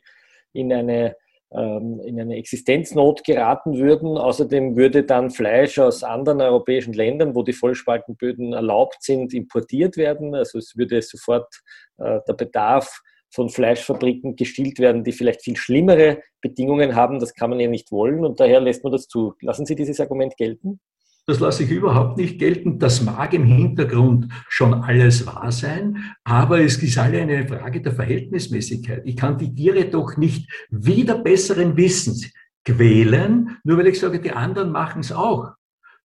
in 0.54 0.72
eine, 0.74 1.16
ähm, 1.52 2.02
in 2.06 2.20
eine 2.20 2.36
Existenznot 2.36 3.24
geraten 3.24 3.78
würden. 3.78 4.18
Außerdem 4.18 4.76
würde 4.76 5.04
dann 5.04 5.32
Fleisch 5.32 5.80
aus 5.80 6.04
anderen 6.04 6.42
europäischen 6.42 6.94
Ländern, 6.94 7.36
wo 7.36 7.44
die 7.44 7.54
Vollspaltenböden 7.54 8.54
erlaubt 8.54 9.02
sind, 9.02 9.34
importiert 9.34 9.98
werden. 9.98 10.36
Also 10.36 10.58
es 10.58 10.76
würde 10.76 11.02
sofort 11.02 11.62
äh, 11.98 12.20
der 12.28 12.34
Bedarf 12.34 13.02
von 13.30 13.50
Fleischfabriken 13.50 14.36
gestillt 14.36 14.80
werden, 14.80 15.04
die 15.04 15.12
vielleicht 15.12 15.44
viel 15.44 15.58
schlimmere 15.58 16.22
Bedingungen 16.42 16.96
haben. 16.96 17.20
Das 17.20 17.34
kann 17.34 17.50
man 17.50 17.60
ja 17.60 17.68
nicht 17.68 17.92
wollen 17.92 18.26
und 18.26 18.40
daher 18.40 18.60
lässt 18.60 18.84
man 18.84 18.92
das 18.92 19.08
zu. 19.08 19.36
Lassen 19.42 19.66
Sie 19.66 19.76
dieses 19.76 20.00
Argument 20.00 20.36
gelten? 20.38 20.80
Das 21.30 21.42
lasse 21.42 21.64
ich 21.64 21.72
überhaupt 21.72 22.18
nicht 22.18 22.40
gelten. 22.40 22.80
Das 22.80 23.02
mag 23.04 23.34
im 23.34 23.44
Hintergrund 23.44 24.30
schon 24.48 24.74
alles 24.74 25.28
wahr 25.28 25.52
sein, 25.52 26.14
aber 26.24 26.62
es 26.62 26.82
ist 26.82 26.98
alle 26.98 27.22
eine 27.22 27.46
Frage 27.46 27.82
der 27.82 27.92
Verhältnismäßigkeit. 27.92 29.02
Ich 29.04 29.18
kann 29.18 29.38
die 29.38 29.54
Tiere 29.54 29.90
doch 29.90 30.16
nicht 30.16 30.50
wieder 30.70 31.18
besseren 31.18 31.76
Wissens 31.76 32.32
quälen, 32.64 33.58
nur 33.66 33.78
weil 33.78 33.88
ich 33.88 34.00
sage, 34.00 34.22
die 34.22 34.32
anderen 34.32 34.72
machen 34.72 35.02
es 35.02 35.12
auch. 35.12 35.52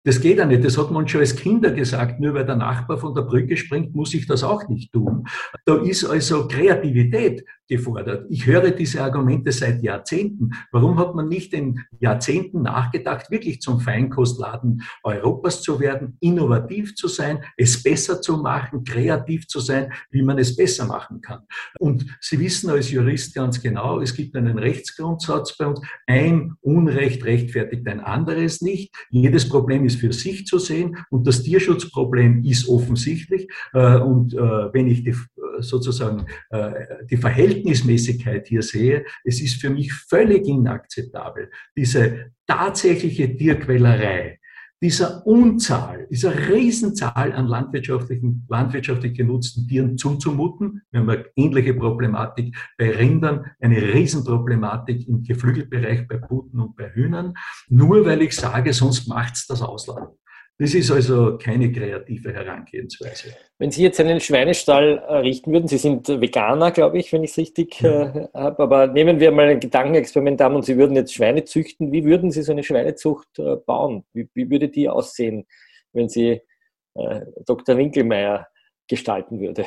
Das 0.04 0.20
geht 0.20 0.38
ja 0.38 0.46
nicht. 0.46 0.66
Das 0.66 0.78
hat 0.78 0.92
man 0.92 1.08
schon 1.08 1.22
als 1.22 1.36
Kinder 1.36 1.72
gesagt. 1.72 2.20
Nur 2.20 2.34
weil 2.34 2.46
der 2.46 2.58
Nachbar 2.58 2.98
von 2.98 3.16
der 3.16 3.24
Brücke 3.24 3.56
springt, 3.56 3.96
muss 3.96 4.14
ich 4.14 4.28
das 4.28 4.44
auch 4.44 4.68
nicht 4.68 4.92
tun. 4.92 5.26
Da 5.66 5.78
ist 5.78 6.04
also 6.06 6.48
Kreativität 6.48 7.44
gefordert. 7.68 8.26
Ich 8.30 8.46
höre 8.46 8.72
diese 8.72 9.02
Argumente 9.02 9.52
seit 9.52 9.82
Jahrzehnten. 9.82 10.52
Warum 10.72 11.00
hat 11.00 11.16
man 11.16 11.28
nicht 11.28 11.54
in 11.54 11.82
Jahrzehnten 12.00 12.62
nachgedacht, 12.62 13.32
wirklich 13.32 13.62
zum 13.62 13.80
Feinkostladen 13.80 14.84
Europas 15.04 15.62
zu 15.62 15.80
werden, 15.80 16.18
innovativ 16.20 16.96
zu 16.96 17.08
sein, 17.08 17.40
es 17.58 17.82
besser 17.82 18.22
zu 18.22 18.38
machen, 18.38 18.84
kreativ 18.84 19.48
zu 19.48 19.60
sein, 19.60 19.92
wie 20.12 20.22
man 20.22 20.38
es 20.38 20.56
besser 20.56 20.86
machen 20.86 21.22
kann? 21.22 21.42
Und 21.80 22.06
Sie 22.22 22.40
wissen 22.40 22.70
als 22.70 22.92
Jurist 22.92 23.34
ganz 23.34 23.62
genau, 23.62 24.00
es 24.00 24.16
gibt 24.16 24.36
einen 24.36 24.60
Rechtsgrundsatz 24.60 25.58
bei 25.58 25.68
uns. 25.68 25.82
Ein 26.08 26.54
Unrecht 26.62 27.26
rechtfertigt 27.26 27.88
ein 27.88 28.00
anderes 28.00 28.62
nicht. 28.62 28.94
Jedes 29.10 29.50
Problem 29.50 29.86
ist 29.86 30.00
für 30.00 30.14
sich 30.14 30.46
zu 30.46 30.60
sehen 30.60 30.98
und 31.10 31.28
das 31.28 31.44
Tierschutzproblem 31.44 32.44
ist 32.44 32.68
offensichtlich. 32.68 33.48
Äh, 33.74 33.98
und 33.98 34.34
äh, 34.34 34.38
wenn 34.38 34.88
ich 34.88 35.04
die, 35.04 35.16
sozusagen 35.60 36.26
äh, 36.50 36.72
die 37.10 37.18
Verhältnismäßigkeit 37.56 38.48
hier 38.48 38.62
sehe, 38.62 39.06
es 39.24 39.42
ist 39.42 39.62
für 39.62 39.70
mich 39.70 39.94
völlig 39.94 40.48
inakzeptabel, 40.48 41.50
diese 41.76 42.32
tatsächliche 42.48 43.36
Tierquälerei, 43.36 44.40
dieser 44.82 45.26
Unzahl, 45.26 46.06
dieser 46.12 46.50
Riesenzahl 46.50 47.32
an 47.32 47.48
landwirtschaftlichen, 47.48 48.46
landwirtschaftlich 48.50 49.18
genutzten 49.18 49.68
Tieren 49.68 49.98
zuzumuten. 49.98 50.82
Wir 50.92 51.00
haben 51.00 51.10
eine 51.10 51.26
ähnliche 51.36 51.74
Problematik 51.74 52.56
bei 52.78 52.92
Rindern, 52.92 53.46
eine 53.60 53.82
Riesenproblematik 53.82 55.08
im 55.08 55.24
Geflügelbereich 55.24 56.08
bei 56.08 56.18
Puten 56.18 56.60
und 56.60 56.76
bei 56.76 56.90
Hühnern. 56.94 57.34
Nur 57.70 58.06
weil 58.06 58.22
ich 58.22 58.36
sage, 58.36 58.74
sonst 58.74 59.08
macht's 59.08 59.48
das 59.48 59.62
Ausland. 59.62 60.10
Das 60.58 60.74
ist 60.74 60.90
also 60.90 61.38
keine 61.38 61.70
kreative 61.70 62.34
Herangehensweise. 62.34 63.36
Wenn 63.58 63.72
Sie 63.72 63.84
jetzt 63.84 64.00
einen 64.00 64.22
Schweinestall 64.22 65.00
errichten 65.00 65.52
würden, 65.52 65.68
Sie 65.68 65.78
sind 65.78 66.08
Veganer, 66.08 66.72
glaube 66.72 66.98
ich, 66.98 67.12
wenn 67.12 67.26
ich 67.26 67.32
es 67.32 67.38
richtig 67.38 67.82
ja. 67.82 68.04
äh, 68.04 68.28
habe, 68.34 68.64
aber 68.64 68.88
nehmen 68.88 69.20
wir 69.20 69.32
mal 69.32 69.50
ein 69.50 69.60
Gedankenexperiment 69.60 70.42
an 70.42 70.56
und 70.56 70.64
Sie 70.64 70.78
würden 70.78 70.96
jetzt 70.96 71.14
Schweine 71.14 71.44
züchten. 71.44 71.92
Wie 71.92 72.06
würden 72.06 72.32
Sie 72.32 72.42
so 72.42 72.54
eine 72.54 72.64
Schweinezucht 72.64 73.38
äh, 73.38 73.58
bauen? 73.58 74.06
Wie, 74.14 74.30
wie, 74.34 74.50
würde 74.50 74.70
die 74.70 74.88
aussehen, 74.88 75.46
wenn 75.92 76.08
Sie 76.08 76.42
äh, 76.94 77.22
Dr. 77.46 77.76
Winkelmeier 77.76 78.48
gestalten 78.88 79.42
würde? 79.42 79.66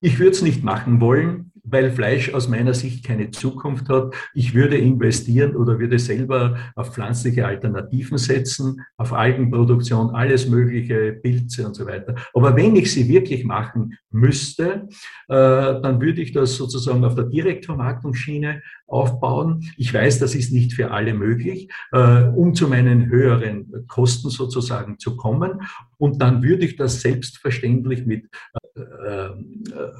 Ich 0.00 0.18
würde 0.18 0.30
es 0.30 0.40
nicht 0.40 0.64
machen 0.64 1.02
wollen, 1.02 1.49
weil 1.64 1.90
Fleisch 1.90 2.32
aus 2.32 2.48
meiner 2.48 2.74
Sicht 2.74 3.04
keine 3.04 3.30
Zukunft 3.30 3.88
hat. 3.88 4.14
Ich 4.34 4.54
würde 4.54 4.76
investieren 4.76 5.56
oder 5.56 5.78
würde 5.78 5.98
selber 5.98 6.56
auf 6.74 6.94
pflanzliche 6.94 7.46
Alternativen 7.46 8.18
setzen, 8.18 8.82
auf 8.96 9.12
Algenproduktion, 9.12 10.10
alles 10.10 10.48
Mögliche, 10.48 11.12
Pilze 11.12 11.66
und 11.66 11.74
so 11.74 11.86
weiter. 11.86 12.14
Aber 12.34 12.56
wenn 12.56 12.76
ich 12.76 12.92
sie 12.92 13.08
wirklich 13.08 13.44
machen 13.44 13.96
müsste, 14.10 14.88
äh, 15.28 15.34
dann 15.80 16.00
würde 16.00 16.20
ich 16.20 16.32
das 16.32 16.56
sozusagen 16.56 17.04
auf 17.04 17.14
der 17.14 17.24
Direktvermarktungsschiene 17.24 18.62
aufbauen. 18.90 19.64
Ich 19.76 19.92
weiß, 19.92 20.18
das 20.18 20.34
ist 20.34 20.52
nicht 20.52 20.72
für 20.74 20.90
alle 20.90 21.14
möglich, 21.14 21.70
äh, 21.92 22.24
um 22.24 22.54
zu 22.54 22.68
meinen 22.68 23.06
höheren 23.06 23.86
Kosten 23.86 24.30
sozusagen 24.30 24.98
zu 24.98 25.16
kommen. 25.16 25.62
Und 25.98 26.20
dann 26.20 26.42
würde 26.42 26.64
ich 26.64 26.76
das 26.76 27.00
selbstverständlich 27.00 28.06
mit 28.06 28.26
äh, 28.74 28.80
äh, 28.80 29.30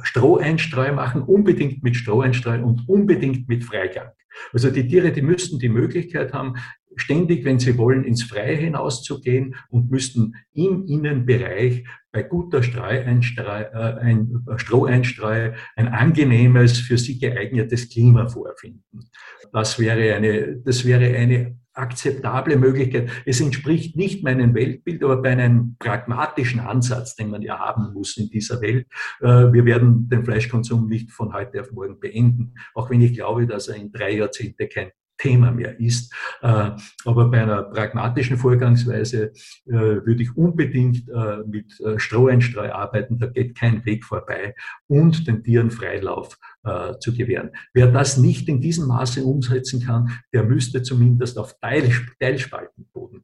Stroheinstreu 0.02 0.92
machen, 0.92 1.22
unbedingt 1.22 1.82
mit 1.82 1.96
Stroheinstreu 1.96 2.62
und 2.62 2.88
unbedingt 2.88 3.48
mit 3.48 3.64
Freigang. 3.64 4.08
Also 4.52 4.70
die 4.70 4.86
Tiere, 4.86 5.12
die 5.12 5.22
müssten 5.22 5.58
die 5.58 5.68
Möglichkeit 5.68 6.32
haben, 6.32 6.54
ständig, 6.96 7.44
wenn 7.44 7.58
sie 7.58 7.78
wollen, 7.78 8.04
ins 8.04 8.24
Freie 8.24 8.56
hinauszugehen 8.56 9.54
und 9.70 9.90
müssten 9.90 10.34
im 10.52 10.86
Innenbereich 10.86 11.84
bei 12.12 12.22
guter 12.22 12.62
Streueinstreu, 12.62 13.62
äh, 13.62 14.00
ein 14.00 14.44
Stroheinstreu 14.56 15.52
ein 15.76 15.88
angenehmes, 15.88 16.78
für 16.78 16.98
sie 16.98 17.18
geeignetes 17.18 17.88
Klima 17.88 18.28
vorfinden. 18.28 19.10
Das 19.52 19.78
wäre 19.78 20.14
eine, 20.14 20.56
das 20.64 20.84
wäre 20.84 21.16
eine 21.16 21.60
akzeptable 21.72 22.56
Möglichkeit. 22.56 23.10
Es 23.24 23.40
entspricht 23.40 23.96
nicht 23.96 24.24
meinem 24.24 24.54
Weltbild, 24.54 25.02
aber 25.04 25.22
bei 25.22 25.30
einem 25.30 25.76
pragmatischen 25.78 26.60
Ansatz, 26.60 27.14
den 27.14 27.30
man 27.30 27.42
ja 27.42 27.58
haben 27.58 27.92
muss 27.94 28.16
in 28.16 28.28
dieser 28.28 28.60
Welt. 28.60 28.86
Äh, 29.20 29.52
wir 29.52 29.64
werden 29.64 30.08
den 30.08 30.24
Fleischkonsum 30.24 30.88
nicht 30.88 31.10
von 31.12 31.32
heute 31.32 31.60
auf 31.60 31.70
morgen 31.72 32.00
beenden, 32.00 32.54
auch 32.74 32.90
wenn 32.90 33.00
ich 33.00 33.14
glaube, 33.14 33.46
dass 33.46 33.68
er 33.68 33.76
in 33.76 33.92
drei 33.92 34.16
Jahrzehnte 34.16 34.68
kein 34.68 34.90
Thema 35.20 35.50
mehr 35.52 35.78
ist. 35.78 36.12
Äh, 36.42 36.70
aber 37.04 37.30
bei 37.30 37.42
einer 37.42 37.62
pragmatischen 37.62 38.38
Vorgangsweise 38.38 39.32
äh, 39.66 39.72
würde 39.72 40.22
ich 40.22 40.36
unbedingt 40.36 41.08
mit 41.46 41.72
Stroheinstreu 41.96 42.70
arbeiten, 42.72 43.18
da 43.18 43.26
geht 43.26 43.58
kein 43.58 43.84
Weg 43.84 44.04
vorbei 44.04 44.54
und 44.86 45.26
den 45.26 45.42
Tieren 45.42 45.70
Freilauf 45.70 46.38
äh, 46.62 46.98
zu 46.98 47.14
gewähren. 47.14 47.50
Wer 47.72 47.86
das 47.86 48.18
nicht 48.18 48.48
in 48.48 48.60
diesem 48.60 48.86
Maße 48.86 49.24
umsetzen 49.24 49.80
kann, 49.80 50.10
der 50.32 50.44
müsste 50.44 50.82
zumindest 50.82 51.38
auf 51.38 51.58
Teil, 51.58 51.90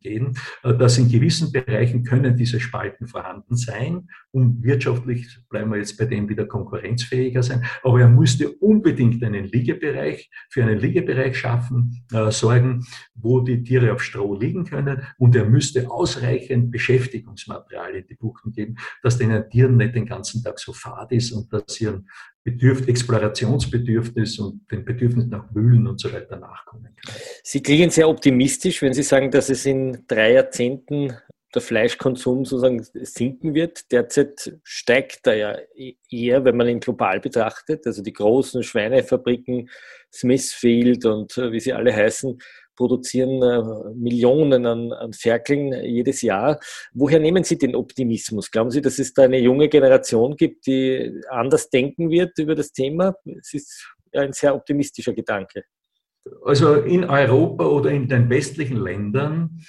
Gehen. 0.06 0.38
Äh, 0.62 0.74
dass 0.74 0.98
in 0.98 1.08
gewissen 1.08 1.52
Bereichen 1.52 2.04
können 2.04 2.36
diese 2.36 2.60
Spalten 2.60 3.08
vorhanden 3.08 3.56
sein, 3.56 4.08
um 4.30 4.62
wirtschaftlich, 4.62 5.38
bleiben 5.48 5.70
wir 5.70 5.78
jetzt 5.78 5.98
bei 5.98 6.04
dem 6.04 6.28
wieder 6.28 6.46
konkurrenzfähiger 6.46 7.42
sein. 7.42 7.64
Aber 7.82 8.00
er 8.00 8.08
müsste 8.08 8.50
unbedingt 8.50 9.22
einen 9.24 9.46
Liegebereich, 9.46 10.30
für 10.50 10.62
einen 10.62 10.78
Liegebereich 10.78 11.36
schaffen, 11.36 12.04
äh, 12.12 12.30
sorgen, 12.30 12.86
wo 13.14 13.40
die 13.40 13.62
Tiere 13.62 13.92
auf 13.92 14.02
Stroh 14.02 14.34
liegen 14.34 14.64
können. 14.64 15.02
Und 15.18 15.34
er 15.34 15.46
müsste 15.46 15.90
ausreichend 15.90 16.70
Beschäftigungsmaterial 16.70 17.96
in 17.96 18.06
die 18.06 18.14
Buchten 18.14 18.52
geben, 18.52 18.76
dass 19.02 19.18
den 19.18 19.48
Tieren 19.50 19.76
nicht 19.76 19.94
den 19.94 20.06
ganzen 20.06 20.42
Tag 20.42 20.58
so 20.58 20.72
fad 20.72 21.10
ist 21.12 21.32
und 21.32 21.52
dass 21.52 21.80
ihren 21.80 22.08
Bedürf 22.46 22.86
Explorationsbedürfnis 22.86 24.38
und 24.38 24.70
den 24.70 24.84
Bedürfnis 24.84 25.26
nach 25.26 25.52
Wühlen 25.52 25.88
und 25.88 26.00
so 26.00 26.12
weiter 26.12 26.36
nachkommen 26.36 26.84
kann. 26.94 27.14
Sie 27.42 27.60
klingen 27.60 27.90
sehr 27.90 28.08
optimistisch, 28.08 28.80
wenn 28.82 28.92
Sie 28.92 29.02
sagen, 29.02 29.32
dass 29.32 29.50
es 29.50 29.66
in 29.66 30.04
drei 30.06 30.34
Jahrzehnten 30.34 31.12
der 31.52 31.62
Fleischkonsum 31.62 32.44
sozusagen 32.44 32.84
sinken 32.84 33.54
wird. 33.54 33.90
Derzeit 33.90 34.58
steigt 34.62 35.26
er 35.26 35.34
ja 35.34 35.58
eher, 36.08 36.44
wenn 36.44 36.56
man 36.56 36.68
ihn 36.68 36.78
global 36.78 37.18
betrachtet. 37.18 37.84
Also 37.84 38.00
die 38.00 38.12
großen 38.12 38.62
Schweinefabriken, 38.62 39.68
Smithfield 40.12 41.04
und 41.04 41.36
äh, 41.38 41.50
wie 41.50 41.60
sie 41.60 41.72
alle 41.72 41.94
heißen, 41.94 42.38
produzieren 42.76 43.42
äh, 43.42 43.94
Millionen 43.94 44.66
an, 44.66 44.92
an 44.92 45.12
Ferkeln 45.12 45.72
jedes 45.84 46.22
Jahr. 46.22 46.60
Woher 46.92 47.18
nehmen 47.18 47.44
Sie 47.44 47.58
den 47.58 47.74
Optimismus? 47.74 48.50
Glauben 48.50 48.70
Sie, 48.70 48.80
dass 48.80 48.98
es 48.98 49.12
da 49.14 49.22
eine 49.22 49.38
junge 49.38 49.68
Generation 49.68 50.36
gibt, 50.36 50.66
die 50.66 51.20
anders 51.30 51.70
denken 51.70 52.10
wird 52.10 52.38
über 52.38 52.54
das 52.54 52.72
Thema? 52.72 53.14
Es 53.38 53.54
ist 53.54 53.94
ein 54.12 54.32
sehr 54.32 54.54
optimistischer 54.54 55.12
Gedanke. 55.12 55.64
Also 56.44 56.74
in 56.74 57.04
Europa 57.04 57.64
oder 57.64 57.90
in 57.90 58.08
den 58.08 58.28
westlichen 58.30 58.78
Ländern 58.78 59.60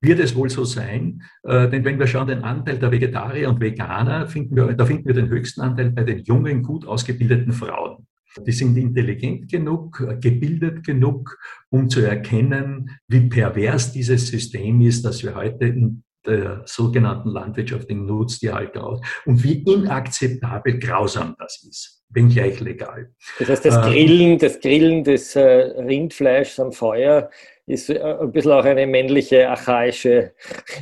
wird 0.00 0.20
es 0.20 0.36
wohl 0.36 0.48
so 0.48 0.64
sein, 0.64 1.22
äh, 1.42 1.68
denn 1.68 1.84
wenn 1.84 1.98
wir 1.98 2.06
schauen, 2.06 2.28
den 2.28 2.44
Anteil 2.44 2.78
der 2.78 2.92
Vegetarier 2.92 3.48
und 3.48 3.60
Veganer, 3.60 4.28
finden 4.28 4.54
wir, 4.54 4.72
da 4.74 4.86
finden 4.86 5.06
wir 5.06 5.14
den 5.14 5.28
höchsten 5.28 5.60
Anteil 5.60 5.90
bei 5.90 6.04
den 6.04 6.20
jungen, 6.20 6.62
gut 6.62 6.86
ausgebildeten 6.86 7.52
Frauen. 7.52 8.05
Die 8.44 8.52
sind 8.52 8.76
intelligent 8.76 9.50
genug, 9.50 10.02
gebildet 10.20 10.84
genug, 10.84 11.38
um 11.70 11.88
zu 11.88 12.00
erkennen, 12.00 12.90
wie 13.08 13.28
pervers 13.28 13.92
dieses 13.92 14.28
System 14.28 14.80
ist, 14.80 15.04
das 15.04 15.22
wir 15.22 15.34
heute 15.34 15.66
in 15.66 16.02
der 16.26 16.62
sogenannten 16.66 17.30
landwirtschaftlichen 17.30 18.04
Nutztierhaltung 18.04 18.82
aus 18.82 19.00
und 19.24 19.42
wie 19.44 19.62
inakzeptabel 19.62 20.78
grausam 20.78 21.36
das 21.38 21.64
ist, 21.68 22.02
wenngleich 22.10 22.60
legal. 22.60 23.12
Das 23.38 23.48
heißt, 23.48 23.64
das 23.64 23.76
äh, 23.76 23.90
Grillen, 23.90 24.38
das 24.38 24.60
Grillen 24.60 25.04
des 25.04 25.36
äh, 25.36 25.42
Rindfleischs 25.42 26.58
am 26.58 26.72
Feuer 26.72 27.30
ist 27.66 27.90
äh, 27.90 28.00
ein 28.00 28.30
bisschen 28.30 28.52
auch 28.52 28.64
eine 28.64 28.86
männliche, 28.86 29.50
archaische. 29.50 30.32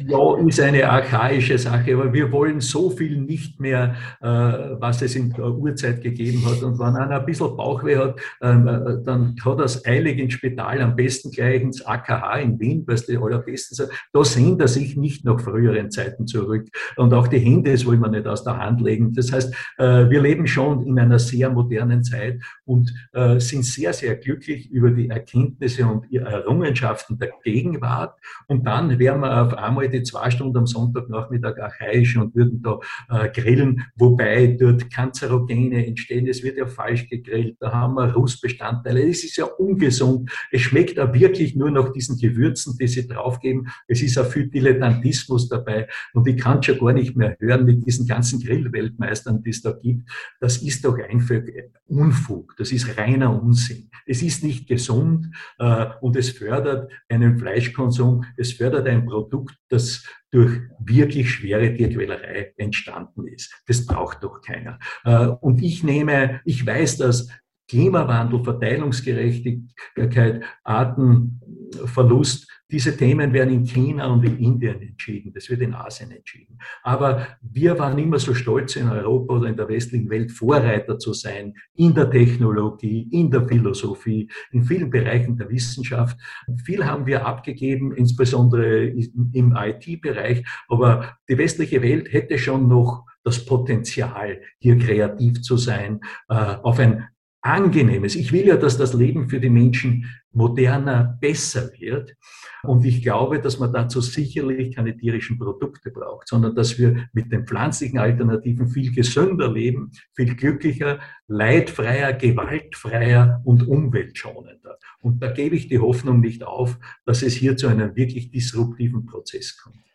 Ja, 0.07 0.39
ist 0.47 0.61
eine 0.61 0.89
archaische 0.89 1.59
Sache, 1.59 1.95
aber 1.95 2.13
wir 2.13 2.31
wollen 2.31 2.61
so 2.61 2.91
viel 2.91 3.21
nicht 3.21 3.59
mehr, 3.59 3.95
äh, 4.21 4.27
was 4.27 5.01
es 5.01 5.17
in 5.17 5.31
der 5.31 5.47
Urzeit 5.47 6.03
gegeben 6.03 6.45
hat. 6.45 6.63
Und 6.63 6.79
wenn 6.79 6.95
einer 6.95 7.21
ein 7.21 7.27
bisschen 7.27 7.57
Bauchweh 7.57 7.97
hat, 7.97 8.21
ähm, 8.43 8.69
äh, 8.69 9.03
dann 9.03 9.35
hat 9.43 9.59
er 9.59 9.65
es 9.65 9.85
eilig 9.87 10.19
ins 10.19 10.35
Spital, 10.35 10.83
am 10.83 10.95
besten 10.95 11.31
gleich 11.31 11.63
ins 11.63 11.85
AKH 11.85 12.37
in 12.41 12.61
Wien, 12.61 12.85
was 12.87 13.07
die 13.07 13.17
allerbesten 13.17 13.77
sind. 13.77 13.89
Da 14.13 14.23
sehnt 14.23 14.61
er 14.61 14.69
sich 14.69 14.95
nicht 14.95 15.25
nach 15.25 15.41
früheren 15.41 15.91
Zeiten 15.91 16.27
zurück. 16.27 16.69
Und 16.97 17.15
auch 17.15 17.29
die 17.29 17.39
Hände, 17.39 17.73
das 17.73 17.87
wollen 17.87 18.01
wir 18.01 18.11
nicht 18.11 18.27
aus 18.27 18.45
der 18.45 18.59
Hand 18.59 18.83
legen. 18.83 19.15
Das 19.15 19.33
heißt, 19.33 19.55
wir 19.79 20.21
leben 20.21 20.47
schon 20.47 20.87
in 20.87 20.99
einer 20.99 21.19
sehr 21.19 21.51
modernen 21.51 22.03
Zeit 22.03 22.41
und 22.65 22.93
sind 23.39 23.65
sehr, 23.65 23.93
sehr 23.93 24.17
glücklich 24.17 24.71
über 24.71 24.91
die 24.91 25.09
Erkenntnisse 25.09 25.87
und 25.87 26.13
Errungenschaften 26.13 26.74
Errungenschaften 26.75 27.19
der 27.19 27.33
Gegenwart 27.43 28.19
und 28.49 28.67
dann 28.67 28.99
wären 28.99 29.21
wir 29.21 29.43
auf 29.43 29.55
einmal 29.55 29.89
die 29.89 30.03
zwei 30.03 30.31
Stunden 30.31 30.57
am 30.57 30.67
Sonntagnachmittag 30.67 31.59
archaisch 31.59 32.17
und 32.17 32.35
würden 32.35 32.63
da 32.63 32.79
äh, 33.11 33.29
grillen, 33.29 33.83
wobei 33.97 34.57
dort 34.59 34.91
Kanzerogene 34.91 35.87
entstehen. 35.87 36.27
Es 36.27 36.43
wird 36.43 36.59
ja 36.59 36.67
falsch 36.67 37.09
gegrillt, 37.09 37.57
da 37.61 37.73
haben 37.73 37.95
wir 37.95 38.13
Rußbestandteile. 38.13 39.09
Es 39.09 39.25
ist 39.25 39.37
ja 39.37 39.45
ungesund. 39.45 40.31
Es 40.51 40.63
schmeckt 40.63 40.99
auch 40.99 41.13
wirklich 41.13 41.55
nur 41.55 41.71
nach 41.71 41.93
diesen 41.93 42.19
Gewürzen, 42.19 42.77
die 42.79 42.89
sie 42.89 43.07
draufgeben. 43.07 43.69
Es 43.87 44.03
ist 44.03 44.19
auch 44.19 44.27
viel 44.27 44.49
Dilettantismus 44.49 45.49
dabei 45.49 45.89
und 46.13 46.27
ich 46.27 46.37
kann 46.37 46.63
schon 46.63 46.79
gar 46.79 46.93
nicht 46.93 47.17
mehr 47.17 47.37
hören 47.39 47.65
mit 47.65 47.87
diesen 47.87 48.07
ganzen 48.07 48.41
Grillweltmeistern, 48.41 49.43
die 49.43 49.51
es 49.51 49.63
da 49.63 49.73
gibt. 49.73 50.11
Das 50.41 50.59
ist 50.59 50.85
doch 50.85 50.99
einfach 50.99 51.43
Unfug. 51.87 52.55
Das 52.57 52.73
ist 52.73 52.97
reiner 52.99 53.43
Unsinn. 53.43 53.91
Es 54.07 54.23
ist 54.23 54.43
nicht 54.43 54.67
gesund 54.67 55.35
äh, 55.59 55.87
und 56.01 56.17
es 56.17 56.31
fördert 56.31 56.64
fördert 56.65 56.93
einen 57.09 57.39
Fleischkonsum, 57.39 58.25
es 58.37 58.53
fördert 58.53 58.87
ein 58.87 59.07
Produkt, 59.07 59.57
das 59.69 60.05
durch 60.31 60.61
wirklich 60.79 61.31
schwere 61.31 61.75
Tierquälerei 61.75 62.53
entstanden 62.57 63.27
ist. 63.27 63.55
Das 63.67 63.87
braucht 63.87 64.25
doch 64.25 64.41
keiner. 64.41 64.79
Äh, 65.05 65.27
und 65.27 65.63
ich 65.63 65.85
nehme, 65.85 66.41
ich 66.45 66.67
weiß, 66.67 66.99
dass 66.99 67.29
Klimawandel, 67.69 68.45
Verteilungsgerechtigkeit, 68.45 70.45
Artenverlust 70.65 72.51
Diese 72.71 72.97
Themen 72.97 73.33
werden 73.33 73.53
in 73.53 73.65
China 73.65 74.07
und 74.07 74.25
in 74.25 74.39
Indien 74.39 74.81
entschieden. 74.81 75.33
Das 75.35 75.51
wird 75.51 75.61
in 75.61 75.75
Asien 75.75 76.11
entschieden. 76.11 76.59
Aber 76.83 77.27
wir 77.43 77.79
waren 77.79 77.99
immer 77.99 78.19
so 78.19 78.35
stolz 78.35 78.77
in 78.77 78.89
Europa 78.89 79.35
oder 79.35 79.49
in 79.49 79.57
der 79.57 79.69
westlichen 79.69 80.09
Welt 80.09 80.33
Vorreiter 80.33 80.99
zu 80.99 81.13
sein 81.13 81.55
in 81.75 81.95
der 81.95 82.11
Technologie, 82.11 83.07
in 83.13 83.31
der 83.31 83.47
Philosophie, 83.47 84.31
in 84.51 84.65
vielen 84.65 84.91
Bereichen 84.91 85.37
der 85.37 85.51
Wissenschaft. 85.51 86.19
Viel 86.65 86.87
haben 86.87 87.07
wir 87.07 87.27
abgegeben, 87.27 87.93
insbesondere 87.93 88.87
im 88.87 89.55
IT-Bereich. 89.57 90.45
Aber 90.69 91.17
die 91.29 91.37
westliche 91.37 91.83
Welt 91.83 92.13
hätte 92.13 92.39
schon 92.39 92.67
noch 92.67 93.05
das 93.25 93.45
Potenzial, 93.45 94.41
hier 94.59 94.79
kreativ 94.79 95.43
zu 95.43 95.57
sein, 95.57 96.01
äh, 96.29 96.35
auf 96.35 96.79
ein 96.79 97.09
angenehmes. 97.45 98.17
Ich 98.17 98.33
will 98.33 98.47
ja, 98.47 98.57
dass 98.57 98.79
das 98.79 98.95
Leben 98.95 99.29
für 99.29 99.39
die 99.39 99.51
Menschen 99.51 100.11
moderner, 100.35 101.17
besser 101.21 101.71
wird. 101.79 102.17
Und 102.63 102.85
ich 102.85 103.03
glaube, 103.03 103.41
dass 103.41 103.59
man 103.59 103.73
dazu 103.73 104.01
sicherlich 104.01 104.75
keine 104.75 104.97
tierischen 104.97 105.39
Produkte 105.39 105.91
braucht, 105.91 106.29
sondern 106.29 106.55
dass 106.55 106.79
wir 106.79 107.09
mit 107.13 107.31
den 107.31 107.47
pflanzlichen 107.47 107.99
Alternativen 107.99 108.69
viel 108.69 108.93
gesünder 108.93 109.53
leben, 109.53 109.91
viel 110.15 110.35
glücklicher, 110.35 110.99
leidfreier, 111.29 112.13
gewaltfreier 112.13 113.43
und 113.45 113.67
umweltschonender. 113.67 114.79
Und 115.01 115.23
da 115.23 115.31
gebe 115.31 115.57
ich 115.57 115.69
die 115.69 115.79
Hoffnung 115.79 116.21
nicht 116.21 116.45
auf, 116.45 116.79
dass 117.05 117.23
es 117.23 117.35
hier 117.35 117.57
zu 117.57 117.69
einem 117.69 117.95
wirklich 117.97 118.31
disruptiven 118.31 119.07
Prozess 119.07 119.59
kommt. 119.59 119.94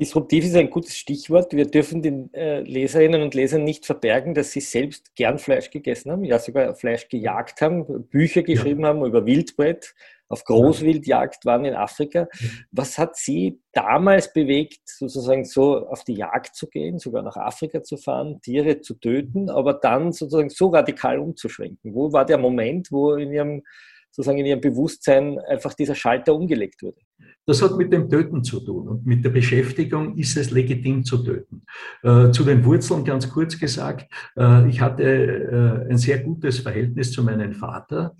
Disruptiv 0.00 0.44
ist 0.44 0.54
ein 0.54 0.70
gutes 0.70 0.96
Stichwort. 0.96 1.52
Wir 1.52 1.66
dürfen 1.66 2.02
den 2.02 2.32
äh, 2.32 2.60
Leserinnen 2.60 3.20
und 3.20 3.34
Lesern 3.34 3.64
nicht 3.64 3.84
verbergen, 3.84 4.32
dass 4.32 4.52
sie 4.52 4.60
selbst 4.60 5.16
gern 5.16 5.38
Fleisch 5.38 5.70
gegessen 5.70 6.12
haben, 6.12 6.24
ja 6.24 6.38
sogar 6.38 6.74
Fleisch 6.76 7.08
gejagt 7.08 7.60
haben, 7.60 8.06
Bücher 8.08 8.42
geschrieben 8.42 8.82
ja. 8.82 8.88
haben 8.88 9.04
über 9.04 9.26
Wildbrett, 9.26 9.94
auf 10.28 10.44
Großwildjagd 10.44 11.46
waren 11.46 11.64
in 11.64 11.74
Afrika. 11.74 12.28
Was 12.70 12.96
hat 12.96 13.16
Sie 13.16 13.60
damals 13.72 14.32
bewegt, 14.32 14.82
sozusagen 14.84 15.44
so 15.44 15.88
auf 15.88 16.04
die 16.04 16.14
Jagd 16.14 16.54
zu 16.54 16.68
gehen, 16.68 16.98
sogar 16.98 17.22
nach 17.22 17.36
Afrika 17.36 17.82
zu 17.82 17.96
fahren, 17.96 18.40
Tiere 18.40 18.80
zu 18.80 18.94
töten, 18.94 19.50
aber 19.50 19.74
dann 19.74 20.12
sozusagen 20.12 20.50
so 20.50 20.68
radikal 20.68 21.18
umzuschwenken? 21.18 21.94
Wo 21.94 22.12
war 22.12 22.24
der 22.24 22.38
Moment, 22.38 22.92
wo 22.92 23.14
in 23.14 23.32
Ihrem 23.32 23.62
sozusagen 24.10 24.38
in 24.38 24.46
ihrem 24.46 24.60
Bewusstsein 24.60 25.38
einfach 25.38 25.74
dieser 25.74 25.94
Schalter 25.94 26.34
umgelegt 26.34 26.82
wurde. 26.82 27.00
Das 27.48 27.62
hat 27.62 27.78
mit 27.78 27.90
dem 27.94 28.10
Töten 28.10 28.44
zu 28.44 28.60
tun 28.60 28.88
und 28.88 29.06
mit 29.06 29.24
der 29.24 29.30
Beschäftigung 29.30 30.18
ist 30.18 30.36
es 30.36 30.50
legitim 30.50 31.02
zu 31.02 31.24
töten. 31.24 31.62
Äh, 32.02 32.30
zu 32.30 32.44
den 32.44 32.62
Wurzeln 32.62 33.04
ganz 33.04 33.30
kurz 33.30 33.58
gesagt, 33.58 34.12
äh, 34.36 34.68
ich 34.68 34.82
hatte 34.82 35.02
äh, 35.02 35.90
ein 35.90 35.96
sehr 35.96 36.18
gutes 36.18 36.58
Verhältnis 36.58 37.10
zu 37.10 37.22
meinem 37.22 37.54
Vater 37.54 38.14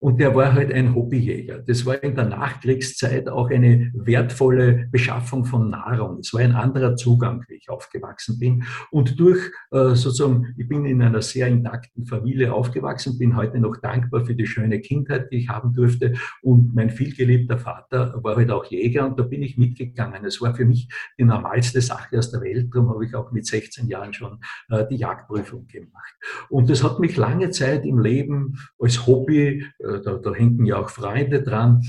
und 0.00 0.18
der 0.18 0.34
war 0.34 0.52
halt 0.52 0.72
ein 0.72 0.96
Hobbyjäger. 0.96 1.60
Das 1.60 1.86
war 1.86 2.02
in 2.02 2.16
der 2.16 2.24
Nachkriegszeit 2.24 3.28
auch 3.28 3.50
eine 3.50 3.92
wertvolle 3.94 4.88
Beschaffung 4.90 5.44
von 5.44 5.70
Nahrung. 5.70 6.18
Es 6.18 6.34
war 6.34 6.40
ein 6.40 6.56
anderer 6.56 6.96
Zugang, 6.96 7.44
wie 7.46 7.54
ich 7.54 7.70
aufgewachsen 7.70 8.40
bin. 8.40 8.64
Und 8.90 9.20
durch 9.20 9.38
sozusagen, 9.70 10.54
ich 10.56 10.66
bin 10.66 10.86
in 10.86 11.00
einer 11.02 11.22
sehr 11.22 11.46
intakten 11.46 12.04
Familie 12.04 12.52
aufgewachsen, 12.52 13.16
bin 13.16 13.36
heute 13.36 13.60
noch 13.60 13.76
dankbar 13.76 14.24
für 14.24 14.34
die 14.34 14.46
schöne 14.46 14.80
Kindheit, 14.80 15.30
die 15.30 15.36
ich 15.36 15.48
haben 15.48 15.72
durfte. 15.72 16.14
Und 16.42 16.74
mein 16.74 16.90
vielgeliebter 16.90 17.58
Vater 17.58 18.18
war 18.24 18.34
halt 18.34 18.41
auch 18.50 18.64
Jäger 18.64 19.06
und 19.06 19.18
da 19.18 19.22
bin 19.22 19.42
ich 19.42 19.56
mitgegangen. 19.56 20.24
Es 20.24 20.40
war 20.40 20.54
für 20.54 20.64
mich 20.64 20.88
die 21.18 21.24
normalste 21.24 21.80
Sache 21.80 22.18
aus 22.18 22.30
der 22.30 22.40
Welt. 22.40 22.68
Darum 22.72 22.90
habe 22.90 23.04
ich 23.04 23.14
auch 23.14 23.32
mit 23.32 23.46
16 23.46 23.88
Jahren 23.88 24.12
schon 24.12 24.40
äh, 24.70 24.86
die 24.88 24.96
Jagdprüfung 24.96 25.66
gemacht. 25.66 26.14
Und 26.48 26.70
das 26.70 26.82
hat 26.82 26.98
mich 26.98 27.16
lange 27.16 27.50
Zeit 27.50 27.84
im 27.84 27.98
Leben 27.98 28.58
als 28.78 29.06
Hobby, 29.06 29.66
äh, 29.78 30.00
da, 30.02 30.16
da 30.16 30.34
hängen 30.34 30.66
ja 30.66 30.76
auch 30.76 30.90
Freunde 30.90 31.42
dran, 31.42 31.82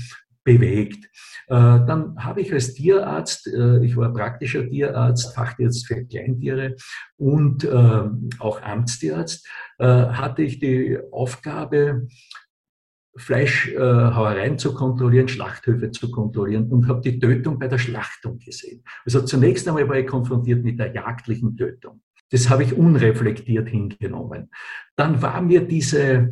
bewegt. 0.44 1.06
Äh, 1.48 1.54
dann 1.86 2.14
habe 2.18 2.42
ich 2.42 2.52
als 2.52 2.74
Tierarzt, 2.74 3.46
äh, 3.46 3.84
ich 3.84 3.96
war 3.96 4.12
praktischer 4.12 4.68
Tierarzt, 4.68 5.34
Fachtierarzt 5.34 5.86
für 5.86 6.04
Kleintiere 6.04 6.76
und 7.16 7.64
äh, 7.64 8.02
auch 8.38 8.62
Amtstierarzt, 8.62 9.48
hatte 9.76 10.42
ich 10.42 10.60
die 10.60 10.96
Aufgabe, 11.10 12.06
Fleischhauereien 13.16 14.58
zu 14.58 14.74
kontrollieren, 14.74 15.28
Schlachthöfe 15.28 15.90
zu 15.90 16.10
kontrollieren 16.10 16.68
und 16.70 16.88
habe 16.88 17.00
die 17.00 17.18
Tötung 17.18 17.58
bei 17.58 17.68
der 17.68 17.78
Schlachtung 17.78 18.38
gesehen. 18.38 18.82
Also 19.04 19.22
zunächst 19.22 19.68
einmal 19.68 19.88
war 19.88 19.98
ich 19.98 20.06
konfrontiert 20.06 20.64
mit 20.64 20.78
der 20.78 20.92
jagdlichen 20.92 21.56
Tötung. 21.56 22.00
Das 22.30 22.50
habe 22.50 22.64
ich 22.64 22.74
unreflektiert 22.74 23.68
hingenommen. 23.68 24.50
Dann 24.96 25.22
war 25.22 25.40
mir 25.40 25.60
diese 25.60 26.30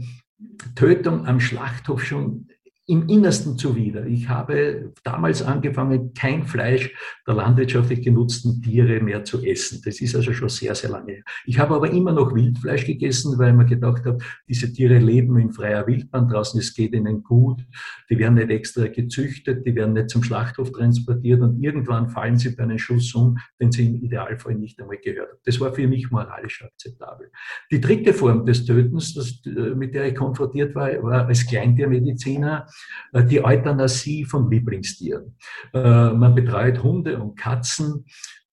Tötung 0.74 1.26
am 1.26 1.38
Schlachthof 1.38 2.04
schon 2.04 2.48
im 2.86 3.08
Innersten 3.08 3.56
zuwider. 3.56 4.06
Ich 4.06 4.28
habe 4.28 4.92
damals 5.04 5.40
angefangen, 5.40 6.14
kein 6.14 6.44
Fleisch 6.44 6.92
der 7.26 7.34
landwirtschaftlich 7.34 8.02
genutzten 8.02 8.60
Tiere 8.60 9.00
mehr 9.00 9.22
zu 9.24 9.40
essen. 9.44 9.80
Das 9.84 10.00
ist 10.00 10.16
also 10.16 10.32
schon 10.32 10.48
sehr, 10.48 10.74
sehr 10.74 10.90
lange 10.90 11.12
her. 11.12 11.22
Ich 11.44 11.60
habe 11.60 11.76
aber 11.76 11.90
immer 11.92 12.12
noch 12.12 12.34
Wildfleisch 12.34 12.84
gegessen, 12.84 13.38
weil 13.38 13.52
mir 13.52 13.66
gedacht 13.66 14.04
habe, 14.04 14.18
diese 14.48 14.72
Tiere 14.72 14.98
leben 14.98 15.38
in 15.38 15.52
freier 15.52 15.86
Wildbahn 15.86 16.28
draußen, 16.28 16.58
es 16.58 16.74
geht 16.74 16.92
ihnen 16.92 17.22
gut, 17.22 17.64
die 18.10 18.18
werden 18.18 18.34
nicht 18.34 18.50
extra 18.50 18.88
gezüchtet, 18.88 19.64
die 19.64 19.76
werden 19.76 19.92
nicht 19.92 20.10
zum 20.10 20.24
Schlachthof 20.24 20.72
transportiert 20.72 21.40
und 21.40 21.62
irgendwann 21.62 22.08
fallen 22.08 22.36
sie 22.36 22.50
bei 22.50 22.64
einem 22.64 22.78
Schuss 22.78 23.14
um, 23.14 23.38
den 23.60 23.70
sie 23.70 23.86
im 23.86 24.02
Idealfall 24.02 24.56
nicht 24.56 24.80
einmal 24.80 24.98
gehört 24.98 25.30
haben. 25.30 25.38
Das 25.44 25.60
war 25.60 25.72
für 25.72 25.86
mich 25.86 26.10
moralisch 26.10 26.64
akzeptabel. 26.64 27.30
Die 27.70 27.80
dritte 27.80 28.12
Form 28.12 28.44
des 28.44 28.64
Tötens, 28.64 29.14
das, 29.14 29.40
äh, 29.46 29.74
mit 29.76 29.94
der 29.94 30.08
ich 30.08 30.16
konfrontiert 30.16 30.74
war, 30.74 30.90
war 31.02 31.26
als 31.26 31.46
Kleintiermediziner, 31.46 32.66
die 33.14 33.44
Euthanasie 33.44 34.24
von 34.24 34.50
Lieblingstieren. 34.50 35.36
Äh, 35.72 36.10
man 36.10 36.34
betreut 36.34 36.82
Hunde 36.82 37.18
und 37.20 37.36
Katzen, 37.36 38.04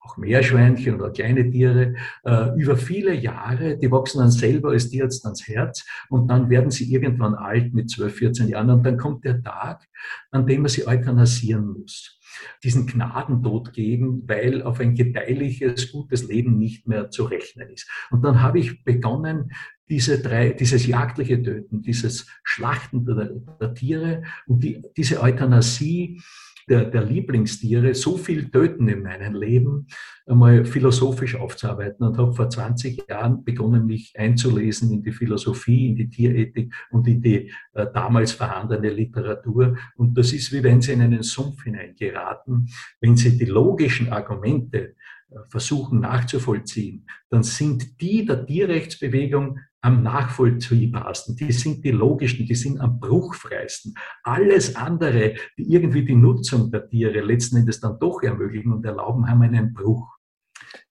auch 0.02 0.18
Meerschweinchen 0.18 0.96
oder 0.96 1.12
kleine 1.12 1.50
Tiere, 1.50 1.96
äh, 2.24 2.60
über 2.60 2.78
viele 2.78 3.14
Jahre, 3.14 3.78
die 3.78 3.92
wachsen 3.92 4.20
dann 4.20 4.32
selber 4.32 4.70
als 4.72 4.90
Tierarzt 4.90 5.26
ans 5.26 5.48
Herz 5.48 5.86
und 6.10 6.28
dann 6.28 6.50
werden 6.50 6.72
sie 6.72 6.92
irgendwann 6.92 7.36
alt 7.36 7.74
mit 7.74 7.90
12, 7.90 8.16
14 8.16 8.48
Jahren 8.48 8.70
und 8.70 8.84
dann 8.84 8.98
kommt 8.98 9.26
der 9.26 9.42
Tag, 9.42 9.86
an 10.32 10.48
dem 10.48 10.62
man 10.62 10.70
sie 10.70 10.88
euthanasieren 10.88 11.68
muss 11.68 12.20
diesen 12.64 12.88
Gnadentod 12.88 13.74
geben, 13.74 14.24
weil 14.28 14.62
auf 14.64 14.80
ein 14.80 14.96
gedeihliches, 14.96 15.92
gutes 15.92 16.28
Leben 16.28 16.58
nicht 16.58 16.88
mehr 16.88 17.10
zu 17.10 17.24
rechnen 17.24 17.70
ist. 17.70 17.90
Und 18.12 18.24
dann 18.24 18.42
habe 18.42 18.60
ich 18.60 18.84
begonnen, 18.84 19.52
diese 19.90 20.22
drei, 20.22 20.52
dieses 20.52 20.86
jagdliche 20.86 21.42
Töten, 21.42 21.82
dieses 21.82 22.28
Schlachten 22.44 23.06
der, 23.06 23.32
der 23.60 23.74
Tiere 23.74 24.24
und 24.48 24.64
die, 24.64 24.82
diese 24.96 25.22
Euthanasie 25.22 26.22
der, 26.70 26.86
der 26.86 27.04
Lieblingstiere, 27.04 27.96
so 27.96 28.18
viel 28.18 28.50
töten 28.52 28.88
in 28.88 29.02
meinem 29.02 29.34
Leben, 29.34 29.88
einmal 30.28 30.64
philosophisch 30.66 31.36
aufzuarbeiten 31.36 32.06
und 32.06 32.18
habe 32.18 32.34
vor 32.34 32.50
20 32.50 33.10
Jahren 33.10 33.44
begonnen, 33.44 33.88
mich 33.88 34.14
einzulesen 34.16 34.92
in 34.92 35.02
die 35.02 35.12
Philosophie, 35.12 35.90
in 35.90 35.96
die 35.96 36.10
Tierethik 36.10 36.74
und 36.92 37.08
in 37.08 37.22
die 37.22 37.52
äh, 37.74 37.88
damals 37.92 38.34
vorhandene 38.34 38.92
Literatur. 38.92 39.78
Und 39.96 40.16
das 40.18 40.32
ist 40.32 40.54
wie 40.54 40.64
wenn 40.64 40.82
Sie 40.82 40.94
in 40.94 41.02
einen 41.02 41.24
Sumpf 41.24 41.64
hineingeraten, 41.64 42.70
wenn 43.02 43.18
Sie 43.18 43.38
die 43.38 43.46
logischen 43.46 44.10
Argumente 44.10 44.96
äh, 45.32 45.40
versuchen 45.50 46.02
nachzuvollziehen, 46.02 47.08
dann 47.30 47.42
sind 47.42 48.00
die 48.00 48.26
der 48.26 48.46
Tierrechtsbewegung 48.46 49.60
am 49.82 50.04
nachvollziehbarsten, 50.04 51.36
die 51.36 51.52
sind 51.52 51.84
die 51.86 51.92
logischsten, 51.92 52.46
die 52.46 52.56
sind 52.56 52.80
am 52.80 53.00
bruchfreisten. 53.00 53.94
Alles 54.24 54.76
andere, 54.76 55.36
die 55.58 55.72
irgendwie 55.72 56.04
die 56.04 56.16
Nutzung 56.16 56.70
der 56.70 56.88
Tiere 56.88 57.22
letzten 57.22 57.58
Endes 57.58 57.80
dann 57.80 57.98
doch 58.00 58.22
ermöglichen 58.22 58.74
und 58.74 58.86
erlauben, 58.86 59.30
haben 59.30 59.42
einen 59.42 59.74
Bruch. 59.74 60.08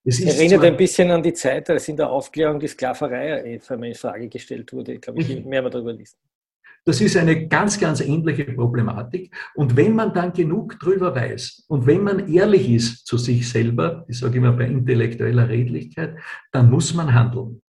Es 0.04 0.20
erinnert 0.20 0.64
ein 0.64 0.76
bisschen 0.76 1.10
an 1.10 1.22
die 1.22 1.34
Zeit, 1.34 1.68
als 1.70 1.88
in 1.88 1.96
der 1.96 2.08
Aufklärung 2.08 2.58
die 2.58 2.66
Sklaverei 2.66 3.60
in 3.60 3.94
Frage 3.94 4.28
gestellt 4.28 4.72
wurde. 4.72 4.94
Ich 4.94 5.00
glaube, 5.00 5.22
je 5.22 5.40
mehr 5.40 5.62
man 5.62 5.70
darüber 5.70 5.92
liest. 5.92 6.16
Das 6.84 7.02
ist 7.02 7.16
eine 7.18 7.48
ganz, 7.48 7.78
ganz 7.78 8.00
ähnliche 8.00 8.44
Problematik. 8.44 9.34
Und 9.54 9.76
wenn 9.76 9.94
man 9.94 10.14
dann 10.14 10.32
genug 10.32 10.78
drüber 10.78 11.14
weiß 11.14 11.66
und 11.68 11.86
wenn 11.86 12.02
man 12.02 12.32
ehrlich 12.32 12.70
ist 12.70 13.06
zu 13.06 13.18
sich 13.18 13.46
selber, 13.46 14.06
ich 14.08 14.18
sage 14.18 14.38
immer 14.38 14.52
bei 14.52 14.64
intellektueller 14.64 15.48
Redlichkeit, 15.48 16.16
dann 16.50 16.70
muss 16.70 16.94
man 16.94 17.12
handeln. 17.12 17.60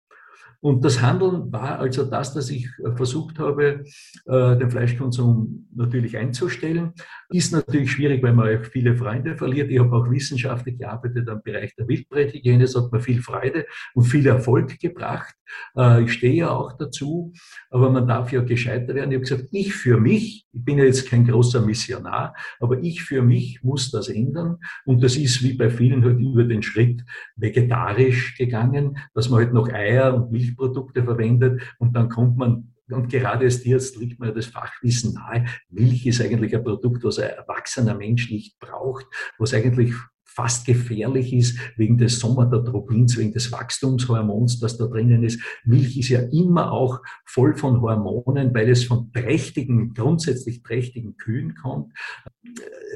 Und 0.61 0.85
das 0.85 1.01
Handeln 1.01 1.53
war 1.53 1.79
also 1.79 2.05
das, 2.05 2.35
dass 2.35 2.51
ich 2.51 2.67
äh, 2.85 2.97
versucht 2.97 3.39
habe, 3.39 3.85
äh, 4.27 4.57
den 4.57 4.71
Fleischkonsum 4.71 5.69
natürlich 5.75 6.17
einzustellen. 6.17 6.93
Ist 7.31 7.53
natürlich 7.53 7.93
schwierig, 7.93 8.23
weil 8.23 8.33
man 8.33 8.65
viele 8.65 8.97
Freunde 8.97 9.37
verliert. 9.37 9.71
Ich 9.71 9.79
habe 9.79 9.95
auch 9.95 10.11
wissenschaftlich 10.11 10.79
gearbeitet 10.79 11.29
am 11.29 11.43
Bereich 11.43 11.75
der 11.77 11.87
Wildbrethygiene. 11.87 12.65
Das 12.65 12.75
hat 12.75 12.91
mir 12.91 13.01
viel 13.01 13.23
Freude 13.23 13.67
und 13.95 14.05
viel 14.05 14.27
Erfolg 14.27 14.79
gebracht. 14.81 15.35
Äh, 15.77 16.03
ich 16.03 16.13
stehe 16.13 16.35
ja 16.35 16.51
auch 16.51 16.77
dazu, 16.77 17.33
aber 17.71 17.91
man 17.91 18.07
darf 18.07 18.33
ja 18.33 18.41
gescheiter 18.43 18.95
werden. 18.95 19.11
Ich 19.13 19.17
habe 19.17 19.29
gesagt, 19.29 19.49
ich 19.53 19.75
für 19.75 19.99
mich, 19.99 20.47
ich 20.53 20.65
bin 20.65 20.79
ja 20.79 20.85
jetzt 20.85 21.09
kein 21.09 21.27
großer 21.27 21.61
Missionar, 21.61 22.35
aber 22.61 22.83
ich 22.83 23.03
für 23.03 23.23
mich 23.23 23.63
muss 23.63 23.91
das 23.91 24.09
ändern. 24.09 24.59
Und 24.85 25.03
das 25.03 25.17
ist 25.17 25.43
wie 25.43 25.55
bei 25.55 25.71
vielen 25.71 26.05
halt 26.05 26.19
über 26.19 26.45
den 26.45 26.63
Schritt 26.63 27.05
vegetarisch 27.37 28.37
gegangen, 28.37 28.99
dass 29.15 29.29
man 29.29 29.41
halt 29.41 29.53
noch 29.53 29.69
Eier 29.69 30.15
und 30.15 30.33
Milchprodukte 30.49 31.05
verwendet 31.05 31.63
und 31.79 31.95
dann 31.95 32.09
kommt 32.09 32.37
man 32.37 32.75
und 32.91 33.11
gerade 33.11 33.45
als 33.45 33.61
Tierarzt 33.61 33.97
liegt 33.97 34.19
mir 34.19 34.33
das 34.33 34.47
Fachwissen 34.47 35.13
nahe. 35.13 35.45
Milch 35.69 36.07
ist 36.07 36.23
eigentlich 36.23 36.57
ein 36.57 36.65
Produkt, 36.65 37.05
was 37.05 37.19
ein 37.19 37.29
erwachsener 37.29 37.95
Mensch 37.95 38.31
nicht 38.31 38.59
braucht, 38.59 39.07
was 39.39 39.53
eigentlich 39.53 39.93
fast 40.39 40.67
gefährlich 40.67 41.33
ist 41.33 41.59
wegen 41.77 41.99
des 41.99 42.21
Somatotropins, 42.21 43.19
wegen 43.19 43.33
des 43.33 43.51
Wachstumshormons, 43.51 44.61
das 44.61 44.79
da 44.79 44.87
drinnen 44.87 45.25
ist. 45.25 45.41
Milch 45.65 45.99
ist 45.99 46.11
ja 46.11 46.21
immer 46.31 46.71
auch 46.71 47.01
voll 47.25 47.57
von 47.57 47.81
Hormonen, 47.81 48.55
weil 48.55 48.69
es 48.71 48.85
von 48.85 49.11
trächtigen, 49.13 49.95
grundsätzlich 49.95 50.63
trächtigen 50.63 51.17
Kühen 51.17 51.57
kommt. 51.57 51.93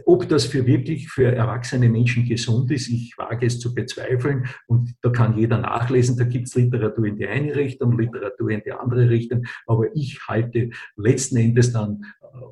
Ob 0.06 0.28
das 0.28 0.44
für 0.44 0.66
wirklich 0.66 1.08
für 1.08 1.34
erwachsene 1.34 1.88
Menschen 1.88 2.28
gesund 2.28 2.70
ist, 2.70 2.88
ich 2.88 3.18
wage 3.18 3.46
es 3.46 3.58
zu 3.58 3.74
bezweifeln. 3.74 4.46
Und 4.68 4.94
da 5.02 5.10
kann 5.10 5.36
jeder 5.36 5.58
nachlesen. 5.58 6.16
Da 6.16 6.22
gibt 6.22 6.46
es 6.46 6.54
Literatur 6.54 7.06
in 7.06 7.16
die 7.16 7.26
eine 7.26 7.56
Richtung, 7.56 7.98
Literatur 7.98 8.50
in 8.50 8.62
die 8.64 8.72
andere 8.72 9.10
Richtung. 9.10 9.42
Aber 9.66 9.86
ich 9.96 10.20
halte 10.28 10.70
letzten 10.96 11.38
Endes 11.38 11.72
dann 11.72 12.04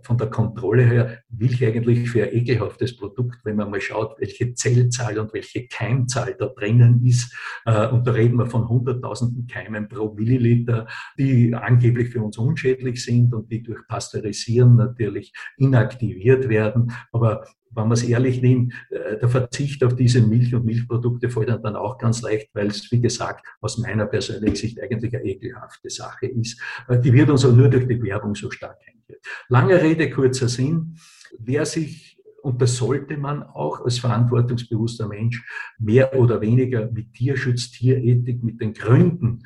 von 0.02 0.18
der 0.18 0.28
Kontrolle 0.28 0.84
her 0.84 1.18
Milch 1.30 1.64
eigentlich 1.64 2.10
für 2.10 2.24
ein 2.24 2.34
ekelhaftes 2.34 2.96
Produkt, 2.96 3.38
wenn 3.44 3.56
man 3.56 3.70
mal 3.70 3.80
schaut, 3.80 4.18
welche 4.18 4.54
Zellzahl 4.54 5.18
und 5.18 5.32
welche 5.32 5.66
Keimzahl 5.68 6.34
da 6.38 6.46
drinnen 6.46 7.04
ist. 7.04 7.34
Äh, 7.64 7.88
und 7.88 8.06
da 8.06 8.12
reden 8.12 8.36
wir 8.36 8.46
von 8.46 8.68
hunderttausenden 8.68 9.46
Keimen 9.46 9.88
pro 9.88 10.12
Milliliter, 10.14 10.86
die 11.18 11.54
angeblich 11.54 12.10
für 12.10 12.22
uns 12.22 12.38
unschädlich 12.38 13.04
sind 13.04 13.34
und 13.34 13.50
die 13.50 13.62
durch 13.62 13.86
Pasteurisieren 13.88 14.76
natürlich 14.76 15.32
inaktiviert 15.56 16.48
werden. 16.48 16.92
Aber 17.12 17.44
wenn 17.70 17.84
man 17.84 17.92
es 17.92 18.02
ehrlich 18.02 18.42
nimmt, 18.42 18.72
äh, 18.90 19.18
der 19.18 19.28
Verzicht 19.28 19.84
auf 19.84 19.94
diese 19.94 20.20
Milch 20.20 20.54
und 20.54 20.64
Milchprodukte 20.64 21.30
fällt 21.30 21.48
dann 21.48 21.76
auch 21.76 21.98
ganz 21.98 22.22
leicht, 22.22 22.50
weil 22.54 22.68
es, 22.68 22.90
wie 22.90 23.00
gesagt, 23.00 23.46
aus 23.60 23.78
meiner 23.78 24.06
persönlichen 24.06 24.56
Sicht 24.56 24.80
eigentlich 24.80 25.14
eine 25.14 25.24
ekelhafte 25.24 25.90
Sache 25.90 26.26
ist. 26.26 26.60
Äh, 26.88 26.98
die 27.00 27.12
wird 27.12 27.30
uns 27.30 27.44
auch 27.44 27.54
nur 27.54 27.68
durch 27.68 27.86
die 27.86 28.02
Werbung 28.02 28.34
so 28.34 28.50
stark 28.50 28.78
eingeführt. 28.86 29.24
Lange 29.48 29.80
Rede, 29.80 30.10
kurzer 30.10 30.48
Sinn. 30.48 30.96
Wer 31.38 31.64
sich 31.64 32.18
und 32.42 32.62
das 32.62 32.76
sollte 32.76 33.18
man 33.18 33.42
auch 33.42 33.84
als 33.84 33.98
verantwortungsbewusster 33.98 35.06
Mensch 35.06 35.44
mehr 35.78 36.14
oder 36.18 36.40
weniger 36.40 36.90
mit 36.90 37.12
Tierschutz, 37.12 37.70
Tierethik, 37.70 38.42
mit 38.42 38.60
den 38.60 38.72
Gründen, 38.72 39.42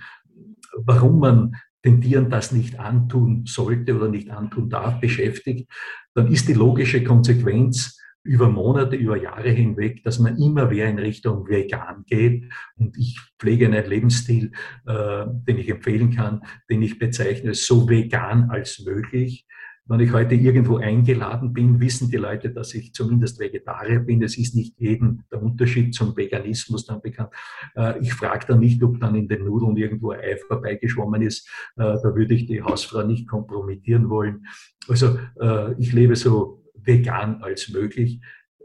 warum 0.77 1.19
man 1.19 1.57
den 1.85 2.01
Tieren 2.01 2.31
das 2.31 2.53
nicht 2.53 2.79
antun 2.79 3.45
sollte 3.47 3.97
oder 3.97 4.09
nicht 4.09 4.31
antun 4.31 4.71
darf, 4.71 5.01
beschäftigt, 5.01 5.71
dann 6.15 6.29
ist 6.29 6.49
die 6.49 6.55
logische 6.55 7.05
Konsequenz, 7.05 8.01
über 8.25 8.49
Monate, 8.49 8.97
über 8.97 9.17
Jahre 9.17 9.51
hinweg, 9.51 10.03
dass 10.03 10.19
man 10.19 10.39
immer 10.39 10.67
mehr 10.67 10.89
in 10.89 10.99
Richtung 10.99 11.47
vegan 11.47 12.05
geht. 12.07 12.51
Und 12.77 12.97
ich 12.97 13.21
pflege 13.39 13.67
einen 13.67 13.87
Lebensstil, 13.89 14.51
äh, 14.87 15.27
den 15.27 15.59
ich 15.59 15.69
empfehlen 15.69 16.11
kann, 16.11 16.43
den 16.71 16.83
ich 16.83 16.99
bezeichne 16.99 17.55
so 17.55 17.89
vegan 17.89 18.51
als 18.51 18.83
möglich. 18.85 19.47
Wenn 19.87 20.01
ich 20.01 20.15
heute 20.15 20.35
irgendwo 20.35 20.79
eingeladen 20.79 21.53
bin, 21.53 21.79
wissen 21.79 22.11
die 22.11 22.17
Leute, 22.17 22.51
dass 22.51 22.73
ich 22.73 22.95
zumindest 22.95 23.39
Vegetarier 23.39 24.01
bin. 24.01 24.23
Es 24.23 24.39
ist 24.39 24.55
nicht 24.55 24.81
jedem 24.81 25.25
der 25.31 25.43
Unterschied 25.43 25.95
zum 25.95 26.17
Veganismus 26.17 26.87
dann 26.87 27.03
bekannt. 27.03 27.29
Äh, 27.77 28.01
ich 28.01 28.15
frage 28.15 28.47
dann 28.49 28.61
nicht, 28.61 28.83
ob 28.83 28.99
dann 28.99 29.15
in 29.15 29.29
den 29.29 29.45
Nudeln 29.45 29.77
irgendwo 29.77 30.13
ein 30.13 30.21
Ei 30.21 30.39
vorbeigeschwommen 30.39 31.21
ist. 31.21 31.47
Äh, 31.77 31.97
da 32.03 32.15
würde 32.17 32.33
ich 32.33 32.47
die 32.47 32.63
Hausfrau 32.63 33.03
nicht 33.03 33.29
kompromittieren 33.29 34.09
wollen. 34.09 34.47
Also 34.89 35.19
äh, 35.39 35.75
ich 35.79 35.93
lebe 35.93 36.17
so 36.17 36.64
vegan 36.75 37.43
als 37.43 37.69
möglich, 37.71 38.21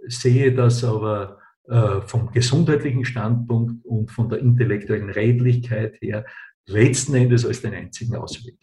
sehe 0.08 0.54
das 0.54 0.84
aber 0.84 1.40
äh, 1.68 2.02
vom 2.02 2.32
gesundheitlichen 2.32 3.06
Standpunkt 3.06 3.86
und 3.86 4.12
von 4.12 4.30
der 4.30 4.40
intellektuellen 4.40 5.10
Redlichkeit 5.10 6.02
her 6.02 6.26
letzten 6.66 7.16
Endes 7.16 7.46
als 7.46 7.62
den 7.62 7.74
einzigen 7.74 8.16
Ausweg. 8.16 8.58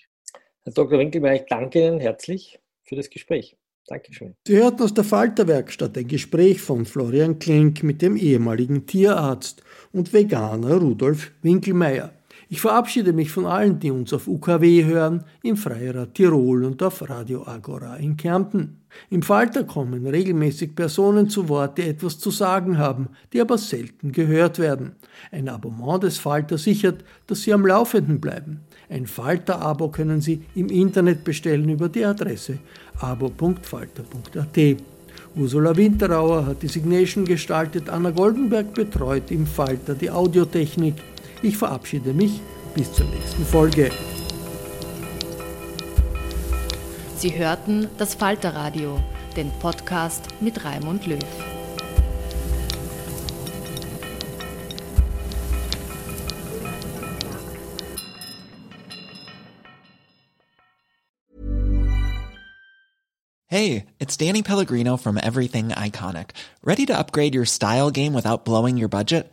Herr 0.64 0.72
Dr. 0.72 0.98
Winkelmeier, 0.98 1.36
ich 1.36 1.46
danke 1.48 1.86
Ihnen 1.86 2.00
herzlich 2.00 2.58
für 2.84 2.96
das 2.96 3.10
Gespräch. 3.10 3.56
Dankeschön. 3.86 4.34
Sie 4.46 4.56
hörten 4.56 4.82
aus 4.82 4.94
der 4.94 5.04
Falterwerkstatt 5.04 5.96
ein 5.96 6.08
Gespräch 6.08 6.60
von 6.60 6.86
Florian 6.86 7.38
Klenk 7.38 7.84
mit 7.84 8.02
dem 8.02 8.16
ehemaligen 8.16 8.86
Tierarzt 8.86 9.62
und 9.92 10.12
Veganer 10.12 10.78
Rudolf 10.78 11.32
Winkelmeier. 11.42 12.12
Ich 12.48 12.60
verabschiede 12.60 13.12
mich 13.12 13.32
von 13.32 13.44
allen, 13.44 13.80
die 13.80 13.90
uns 13.90 14.12
auf 14.12 14.28
UKW 14.28 14.84
hören, 14.84 15.24
im 15.42 15.56
Freirad 15.56 16.14
Tirol 16.14 16.64
und 16.64 16.80
auf 16.80 17.08
Radio 17.08 17.44
Agora 17.44 17.96
in 17.96 18.16
Kärnten. 18.16 18.82
Im 19.10 19.22
Falter 19.22 19.64
kommen 19.64 20.06
regelmäßig 20.06 20.76
Personen 20.76 21.28
zu 21.28 21.48
Wort, 21.48 21.76
die 21.76 21.82
etwas 21.82 22.20
zu 22.20 22.30
sagen 22.30 22.78
haben, 22.78 23.08
die 23.32 23.40
aber 23.40 23.58
selten 23.58 24.12
gehört 24.12 24.60
werden. 24.60 24.92
Ein 25.32 25.48
Abonnement 25.48 26.04
des 26.04 26.18
Falter 26.18 26.56
sichert, 26.56 27.04
dass 27.26 27.42
Sie 27.42 27.52
am 27.52 27.66
Laufenden 27.66 28.20
bleiben. 28.20 28.60
Ein 28.88 29.08
Falter-Abo 29.08 29.88
können 29.88 30.20
Sie 30.20 30.42
im 30.54 30.68
Internet 30.68 31.24
bestellen 31.24 31.68
über 31.68 31.88
die 31.88 32.04
Adresse 32.04 32.58
abo.falter.at. 33.00 34.76
Ursula 35.34 35.76
Winterauer 35.76 36.46
hat 36.46 36.62
die 36.62 36.68
Signation 36.68 37.24
gestaltet, 37.24 37.90
Anna 37.90 38.10
Goldenberg 38.10 38.72
betreut 38.72 39.30
im 39.30 39.46
Falter 39.46 39.94
die 39.94 40.10
Audiotechnik. 40.10 40.94
Ich 41.42 41.56
verabschiede 41.56 42.12
mich 42.12 42.40
bis 42.74 42.92
zur 42.92 43.06
nächsten 43.06 43.44
Folge. 43.44 43.90
Sie 47.16 47.36
hörten 47.36 47.88
das 47.98 48.14
Falterradio, 48.14 49.00
den 49.36 49.50
Podcast 49.60 50.26
mit 50.40 50.64
Raimund 50.64 51.06
Löw. 51.06 51.18
Hey, 63.48 63.86
it's 63.98 64.16
Danny 64.16 64.42
Pellegrino 64.42 64.96
from 64.98 65.16
Everything 65.16 65.68
Iconic. 65.68 66.30
Ready 66.62 66.84
to 66.86 66.98
upgrade 66.98 67.34
your 67.34 67.46
style 67.46 67.90
game 67.90 68.12
without 68.12 68.44
blowing 68.44 68.76
your 68.76 68.88
budget? 68.88 69.32